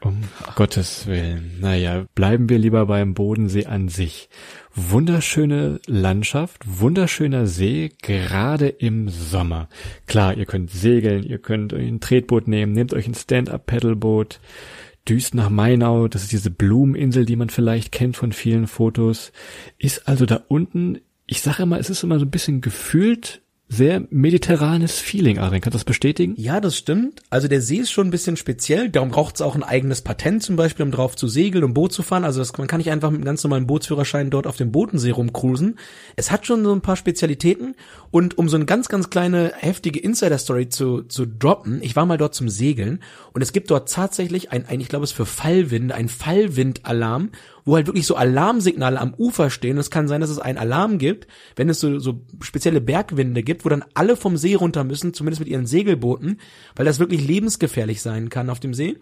Um 0.03 0.25
Gottes 0.57 1.07
Willen. 1.07 1.59
Naja, 1.61 2.05
bleiben 2.15 2.49
wir 2.49 2.59
lieber 2.59 2.87
beim 2.87 3.15
Bodensee 3.15 3.67
an 3.67 3.89
sich. 3.89 4.29
Wunderschöne 4.89 5.79
Landschaft, 5.87 6.63
wunderschöner 6.67 7.47
See, 7.47 7.93
gerade 8.01 8.69
im 8.69 9.11
Sommer. 9.11 9.69
Klar, 10.07 10.39
ihr 10.39 10.47
könnt 10.47 10.71
segeln, 10.71 11.23
ihr 11.23 11.39
könnt 11.39 11.75
ein 11.75 12.01
Tretboot 12.01 12.49
nehmen, 12.49 12.73
nehmt 12.73 12.95
euch 12.95 13.07
ein 13.07 13.15
Stand-up-Pedalboot, 13.15 14.41
düst 15.07 15.35
nach 15.35 15.51
Mainau, 15.51 16.09
das 16.09 16.23
ist 16.23 16.33
diese 16.33 16.51
Blumeninsel, 16.51 17.27
die 17.27 17.37
man 17.37 17.51
vielleicht 17.51 17.93
kennt 17.93 18.17
von 18.17 18.33
vielen 18.33 18.67
Fotos. 18.67 19.33
Ist 19.77 20.09
also 20.09 20.25
da 20.25 20.43
unten, 20.49 21.01
ich 21.27 21.43
sage 21.43 21.65
immer, 21.65 21.79
es 21.79 21.91
ist 21.91 22.03
immer 22.03 22.19
so 22.19 22.25
ein 22.25 22.31
bisschen 22.31 22.63
gefühlt 22.63 23.43
sehr 23.73 24.03
mediterranes 24.11 24.99
Feeling, 24.99 25.39
Adrian. 25.39 25.61
Kannst 25.61 25.75
du 25.75 25.79
das 25.79 25.85
bestätigen? 25.85 26.35
Ja, 26.37 26.61
das 26.61 26.77
stimmt. 26.77 27.23
Also 27.31 27.47
der 27.47 27.63
See 27.63 27.77
ist 27.77 27.93
schon 27.93 28.09
ein 28.09 28.11
bisschen 28.11 28.37
speziell. 28.37 28.91
Darum 28.91 29.11
braucht 29.11 29.37
es 29.37 29.43
auch 29.43 29.55
ein 29.55 29.63
eigenes 29.63 30.03
Patent 30.03 30.43
zum 30.43 30.57
Beispiel, 30.57 30.85
um 30.85 30.91
drauf 30.91 31.15
zu 31.15 31.29
segeln, 31.29 31.63
um 31.63 31.73
Boot 31.73 31.93
zu 31.93 32.03
fahren. 32.03 32.25
Also 32.25 32.41
das, 32.41 32.59
man 32.59 32.67
kann 32.67 32.79
nicht 32.79 32.91
einfach 32.91 33.11
mit 33.11 33.19
einem 33.19 33.27
ganz 33.27 33.45
normalen 33.45 33.69
Bootsführerschein 33.69 34.29
dort 34.31 34.49
auf 34.49 34.57
dem 34.57 34.73
Bodensee 34.73 35.13
rumcruisen. 35.13 35.79
Es 36.17 36.33
hat 36.33 36.47
schon 36.47 36.65
so 36.65 36.73
ein 36.73 36.81
paar 36.81 36.97
Spezialitäten. 36.97 37.77
Und 38.11 38.39
um 38.39 38.49
so 38.49 38.57
eine 38.57 38.65
ganz, 38.65 38.89
ganz 38.89 39.09
kleine, 39.09 39.53
heftige 39.57 40.01
Insider-Story 40.01 40.69
zu, 40.69 41.03
zu 41.03 41.25
droppen, 41.25 41.81
ich 41.81 41.95
war 41.95 42.07
mal 42.07 42.19
dort 42.19 42.35
zum 42.35 42.49
Segeln 42.49 43.01
und 43.33 43.41
es 43.41 43.53
gibt 43.53 43.71
dort 43.71 43.93
tatsächlich 43.93 44.51
ein, 44.51 44.67
ein 44.67 44.81
ich 44.81 44.89
glaube 44.89 45.05
es 45.05 45.13
für 45.13 45.27
Fallwinde, 45.27 45.95
ein 45.95 46.09
Fallwindalarm, 46.09 47.31
wo 47.65 47.77
halt 47.77 47.87
wirklich 47.87 48.07
so 48.07 48.17
Alarmsignale 48.17 49.01
am 49.01 49.15
Ufer 49.15 49.51
stehen. 49.51 49.77
Und 49.77 49.81
es 49.81 49.91
kann 49.91 50.09
sein, 50.09 50.21
dass 50.21 50.31
es 50.31 50.39
einen 50.39 50.59
Alarm 50.59 50.99
gibt, 50.99 51.27
wenn 51.57 51.69
es 51.69 51.81
so, 51.81 51.99
so 51.99 52.21
spezielle 52.41 52.81
Bergwinde 52.81 53.43
gibt, 53.43 53.65
wo 53.65 53.69
dann 53.69 53.85
alle 53.95 54.17
vom 54.17 54.37
See 54.37 54.55
runter 54.55 54.85
müssen, 54.85 55.15
zumindest 55.15 55.41
mit 55.41 55.49
ihren 55.49 55.67
Segelbooten, 55.67 56.41
weil 56.77 56.87
das 56.87 56.99
wirklich 56.99 57.27
lebensgefährlich 57.27 58.03
sein 58.03 58.29
kann 58.29 58.51
auf 58.51 58.61
dem 58.61 58.75
See. 58.75 58.97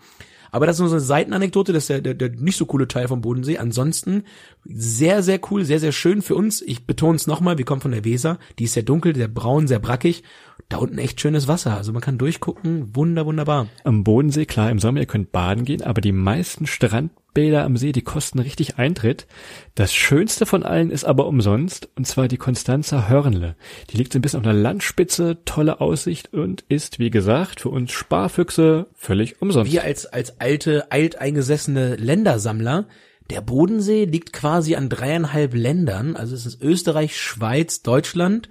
Aber 0.50 0.66
das 0.66 0.76
ist 0.76 0.80
nur 0.80 0.88
so 0.88 0.96
eine 0.96 1.04
Seitenanekdote, 1.04 1.72
das 1.72 1.84
ist 1.84 1.90
der, 1.90 2.00
der, 2.00 2.14
der 2.14 2.30
nicht 2.30 2.56
so 2.56 2.66
coole 2.66 2.88
Teil 2.88 3.08
vom 3.08 3.20
Bodensee. 3.20 3.58
Ansonsten 3.58 4.24
sehr, 4.64 5.22
sehr 5.22 5.40
cool, 5.50 5.64
sehr, 5.64 5.80
sehr 5.80 5.92
schön 5.92 6.22
für 6.22 6.34
uns. 6.34 6.62
Ich 6.62 6.86
betone 6.86 7.16
es 7.16 7.26
nochmal, 7.26 7.58
wir 7.58 7.64
kommen 7.64 7.80
von 7.80 7.90
der 7.90 8.04
Weser. 8.04 8.38
Die 8.58 8.64
ist 8.64 8.74
sehr 8.74 8.82
dunkel, 8.82 9.14
sehr 9.14 9.28
braun, 9.28 9.68
sehr 9.68 9.78
brackig. 9.78 10.22
Da 10.68 10.78
unten 10.78 10.98
echt 10.98 11.20
schönes 11.20 11.48
Wasser. 11.48 11.76
Also 11.76 11.92
man 11.92 12.02
kann 12.02 12.18
durchgucken. 12.18 12.94
Wunder, 12.94 13.26
wunderbar. 13.26 13.68
Am 13.84 14.04
Bodensee, 14.04 14.46
klar, 14.46 14.70
im 14.70 14.78
Sommer, 14.78 15.00
ihr 15.00 15.06
könnt 15.06 15.32
baden 15.32 15.64
gehen, 15.64 15.82
aber 15.82 16.00
die 16.00 16.12
meisten 16.12 16.66
Strandbäder 17.28 17.64
am 17.64 17.76
See, 17.76 17.92
die 17.92 18.02
kosten 18.02 18.38
richtig 18.38 18.78
Eintritt. 18.78 19.26
Das 19.74 19.92
schönste 19.94 20.44
von 20.46 20.62
allen 20.62 20.90
ist 20.90 21.04
aber 21.04 21.26
umsonst, 21.26 21.88
und 21.96 22.06
zwar 22.06 22.26
die 22.26 22.36
Konstanzer 22.36 23.08
Hörnle. 23.08 23.54
Die 23.90 23.96
liegt 23.96 24.12
so 24.12 24.18
ein 24.18 24.22
bisschen 24.22 24.40
auf 24.40 24.46
einer 24.46 24.58
Landspitze, 24.58 25.38
tolle 25.44 25.80
Aussicht 25.80 26.32
und 26.32 26.64
ist, 26.68 26.98
wie 26.98 27.10
gesagt, 27.10 27.60
für 27.60 27.68
uns 27.68 27.92
Sparfüchse 27.92 28.86
völlig 28.94 29.40
umsonst. 29.40 29.70
Wir 29.70 29.84
als, 29.84 30.06
als 30.06 30.40
alte, 30.40 30.90
alteingesessene 30.90 31.96
Ländersammler, 31.96 32.86
der 33.30 33.40
Bodensee 33.42 34.04
liegt 34.04 34.32
quasi 34.32 34.74
an 34.74 34.88
dreieinhalb 34.88 35.54
Ländern. 35.54 36.16
Also 36.16 36.34
es 36.34 36.46
ist 36.46 36.62
Österreich, 36.62 37.20
Schweiz, 37.20 37.82
Deutschland. 37.82 38.48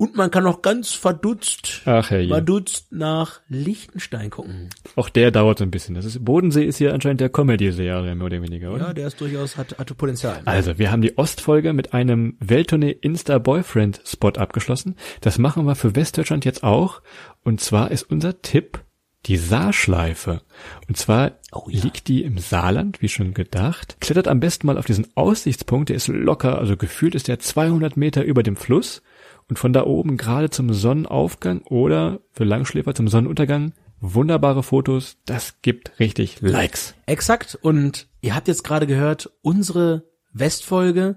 Und 0.00 0.16
man 0.16 0.30
kann 0.30 0.46
auch 0.46 0.62
ganz 0.62 0.94
verdutzt, 0.94 1.82
Ach, 1.84 2.06
verdutzt 2.06 2.90
nach 2.90 3.42
Liechtenstein 3.50 4.30
gucken. 4.30 4.70
Auch 4.96 5.10
der 5.10 5.30
dauert 5.30 5.58
so 5.58 5.64
ein 5.64 5.70
bisschen. 5.70 5.94
Das 5.94 6.06
ist, 6.06 6.24
Bodensee 6.24 6.64
ist 6.64 6.78
hier 6.78 6.94
anscheinend 6.94 7.20
der 7.20 7.28
Comedy-See, 7.28 7.90
Adrian, 7.90 8.16
mehr 8.16 8.28
oder 8.28 8.40
weniger, 8.40 8.72
oder? 8.72 8.86
Ja, 8.86 8.92
der 8.94 9.08
ist 9.08 9.20
durchaus, 9.20 9.58
hat, 9.58 9.78
hat 9.78 9.94
Potenzial. 9.98 10.40
Also, 10.46 10.78
wir 10.78 10.90
haben 10.90 11.02
die 11.02 11.18
Ostfolge 11.18 11.74
mit 11.74 11.92
einem 11.92 12.38
Welttournee 12.40 12.92
Insta-Boyfriend-Spot 12.92 14.30
abgeschlossen. 14.38 14.96
Das 15.20 15.36
machen 15.36 15.66
wir 15.66 15.74
für 15.74 15.94
Westdeutschland 15.94 16.46
jetzt 16.46 16.62
auch. 16.64 17.02
Und 17.44 17.60
zwar 17.60 17.90
ist 17.90 18.04
unser 18.04 18.40
Tipp 18.40 18.82
die 19.26 19.36
Saarschleife. 19.36 20.40
Und 20.88 20.96
zwar 20.96 21.32
Oh 21.52 21.66
ja. 21.68 21.82
liegt 21.82 22.08
die 22.08 22.22
im 22.24 22.38
Saarland, 22.38 23.02
wie 23.02 23.10
schon 23.10 23.34
gedacht. 23.34 23.98
Klettert 24.00 24.28
am 24.28 24.40
besten 24.40 24.66
mal 24.66 24.78
auf 24.78 24.86
diesen 24.86 25.08
Aussichtspunkt. 25.14 25.90
Der 25.90 25.96
ist 25.96 26.08
locker, 26.08 26.58
also 26.58 26.78
gefühlt 26.78 27.14
ist 27.14 27.28
der 27.28 27.38
200 27.38 27.98
Meter 27.98 28.24
über 28.24 28.42
dem 28.42 28.56
Fluss. 28.56 29.02
Und 29.50 29.58
von 29.58 29.72
da 29.72 29.84
oben 29.84 30.16
gerade 30.16 30.48
zum 30.48 30.72
Sonnenaufgang 30.72 31.62
oder 31.62 32.20
für 32.30 32.44
Langschläfer 32.44 32.94
zum 32.94 33.08
Sonnenuntergang. 33.08 33.72
Wunderbare 34.00 34.62
Fotos. 34.62 35.16
Das 35.26 35.60
gibt 35.60 35.98
richtig 35.98 36.40
Likes. 36.40 36.94
Exakt. 37.06 37.58
Und 37.60 38.06
ihr 38.20 38.36
habt 38.36 38.46
jetzt 38.46 38.62
gerade 38.62 38.86
gehört, 38.86 39.30
unsere 39.42 40.04
Westfolge. 40.32 41.16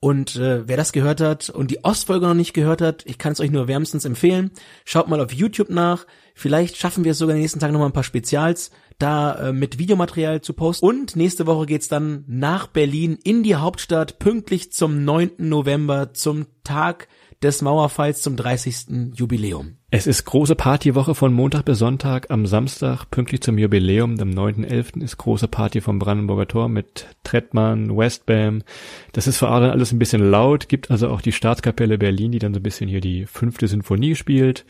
Und 0.00 0.34
äh, 0.34 0.66
wer 0.66 0.76
das 0.76 0.92
gehört 0.92 1.20
hat 1.20 1.50
und 1.50 1.70
die 1.70 1.84
Ostfolge 1.84 2.26
noch 2.26 2.34
nicht 2.34 2.52
gehört 2.52 2.80
hat, 2.80 3.04
ich 3.06 3.16
kann 3.16 3.32
es 3.32 3.40
euch 3.40 3.50
nur 3.52 3.68
wärmstens 3.68 4.04
empfehlen. 4.04 4.50
Schaut 4.84 5.08
mal 5.08 5.20
auf 5.20 5.32
YouTube 5.32 5.70
nach. 5.70 6.06
Vielleicht 6.34 6.76
schaffen 6.76 7.04
wir 7.04 7.12
es 7.12 7.18
sogar 7.18 7.36
nächsten 7.36 7.60
Tagen 7.60 7.72
noch 7.72 7.80
mal 7.80 7.86
ein 7.86 7.92
paar 7.92 8.02
Spezials 8.02 8.72
da 8.98 9.48
äh, 9.48 9.52
mit 9.52 9.78
Videomaterial 9.78 10.40
zu 10.40 10.52
posten. 10.52 10.84
Und 10.84 11.14
nächste 11.14 11.46
Woche 11.46 11.66
geht's 11.66 11.88
dann 11.88 12.24
nach 12.26 12.66
Berlin 12.66 13.18
in 13.22 13.44
die 13.44 13.54
Hauptstadt, 13.54 14.18
pünktlich 14.18 14.72
zum 14.72 15.04
9. 15.04 15.30
November, 15.38 16.12
zum 16.12 16.46
Tag 16.64 17.08
des 17.42 17.62
Mauerfalls, 17.62 18.22
zum 18.22 18.36
30. 18.36 19.12
Jubiläum. 19.14 19.76
Es 19.90 20.06
ist 20.06 20.26
große 20.26 20.54
Partywoche 20.54 21.14
von 21.14 21.32
Montag 21.32 21.64
bis 21.64 21.78
Sonntag. 21.78 22.30
Am 22.30 22.44
Samstag, 22.44 23.06
pünktlich 23.10 23.40
zum 23.40 23.56
Jubiläum, 23.56 24.18
dem 24.18 24.32
9.11., 24.32 25.02
ist 25.02 25.16
große 25.16 25.48
Party 25.48 25.80
vom 25.80 25.98
Brandenburger 25.98 26.46
Tor 26.46 26.68
mit 26.68 27.06
Trettmann, 27.24 27.96
Westbam. 27.96 28.64
Das 29.12 29.26
ist 29.26 29.38
für 29.38 29.48
Adrian 29.48 29.70
alles 29.70 29.92
ein 29.92 29.98
bisschen 29.98 30.30
laut, 30.30 30.68
gibt 30.68 30.90
also 30.90 31.08
auch 31.08 31.22
die 31.22 31.32
Staatskapelle 31.32 31.96
Berlin, 31.96 32.32
die 32.32 32.38
dann 32.38 32.52
so 32.52 32.60
ein 32.60 32.62
bisschen 32.62 32.86
hier 32.86 33.00
die 33.00 33.24
fünfte 33.24 33.66
Sinfonie 33.66 34.14
spielt. 34.14 34.66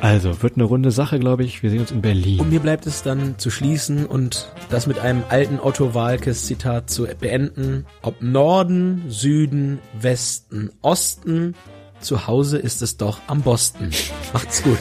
Also, 0.00 0.42
wird 0.42 0.56
eine 0.56 0.64
runde 0.64 0.90
Sache, 0.90 1.20
glaube 1.20 1.44
ich. 1.44 1.62
Wir 1.62 1.70
sehen 1.70 1.80
uns 1.80 1.92
in 1.92 2.02
Berlin. 2.02 2.40
Und 2.40 2.50
mir 2.50 2.60
bleibt 2.60 2.86
es 2.86 3.04
dann 3.04 3.38
zu 3.38 3.50
schließen 3.50 4.04
und 4.04 4.50
das 4.68 4.88
mit 4.88 4.98
einem 4.98 5.22
alten 5.28 5.60
Otto 5.60 5.94
Walkes 5.94 6.46
Zitat 6.46 6.90
zu 6.90 7.06
beenden. 7.20 7.86
Ob 8.02 8.20
Norden, 8.20 9.04
Süden, 9.06 9.78
Westen, 10.00 10.70
Osten, 10.82 11.54
zu 12.00 12.26
Hause 12.26 12.58
ist 12.58 12.82
es 12.82 12.96
doch 12.96 13.20
am 13.26 13.42
Boston. 13.42 13.90
Macht's 14.32 14.62
gut. 14.62 14.78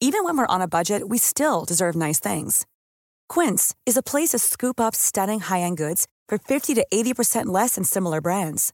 Even 0.00 0.24
when 0.24 0.38
we're 0.38 0.54
on 0.54 0.62
a 0.62 0.68
budget, 0.68 1.08
we 1.08 1.18
still 1.18 1.64
deserve 1.64 1.94
nice 1.94 2.18
things. 2.18 2.66
Quince 3.28 3.74
is 3.84 3.96
a 3.96 4.02
place 4.02 4.30
to 4.30 4.38
scoop 4.38 4.80
up 4.80 4.94
stunning 4.94 5.40
high-end 5.40 5.76
goods 5.76 6.06
for 6.28 6.38
50 6.38 6.74
to 6.74 6.86
80% 6.90 7.46
less 7.46 7.74
than 7.74 7.84
similar 7.84 8.20
brands. 8.20 8.72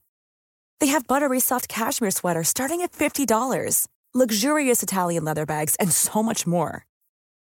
They 0.81 0.89
have 0.89 1.07
buttery 1.07 1.41
soft 1.41 1.69
cashmere 1.69 2.11
sweaters 2.11 2.49
starting 2.49 2.83
at 2.83 2.93
$50, 2.93 3.89
luxurious 4.13 4.83
Italian 4.83 5.25
leather 5.25 5.47
bags, 5.47 5.77
and 5.81 5.91
so 5.91 6.23
much 6.23 6.47
more. 6.47 6.85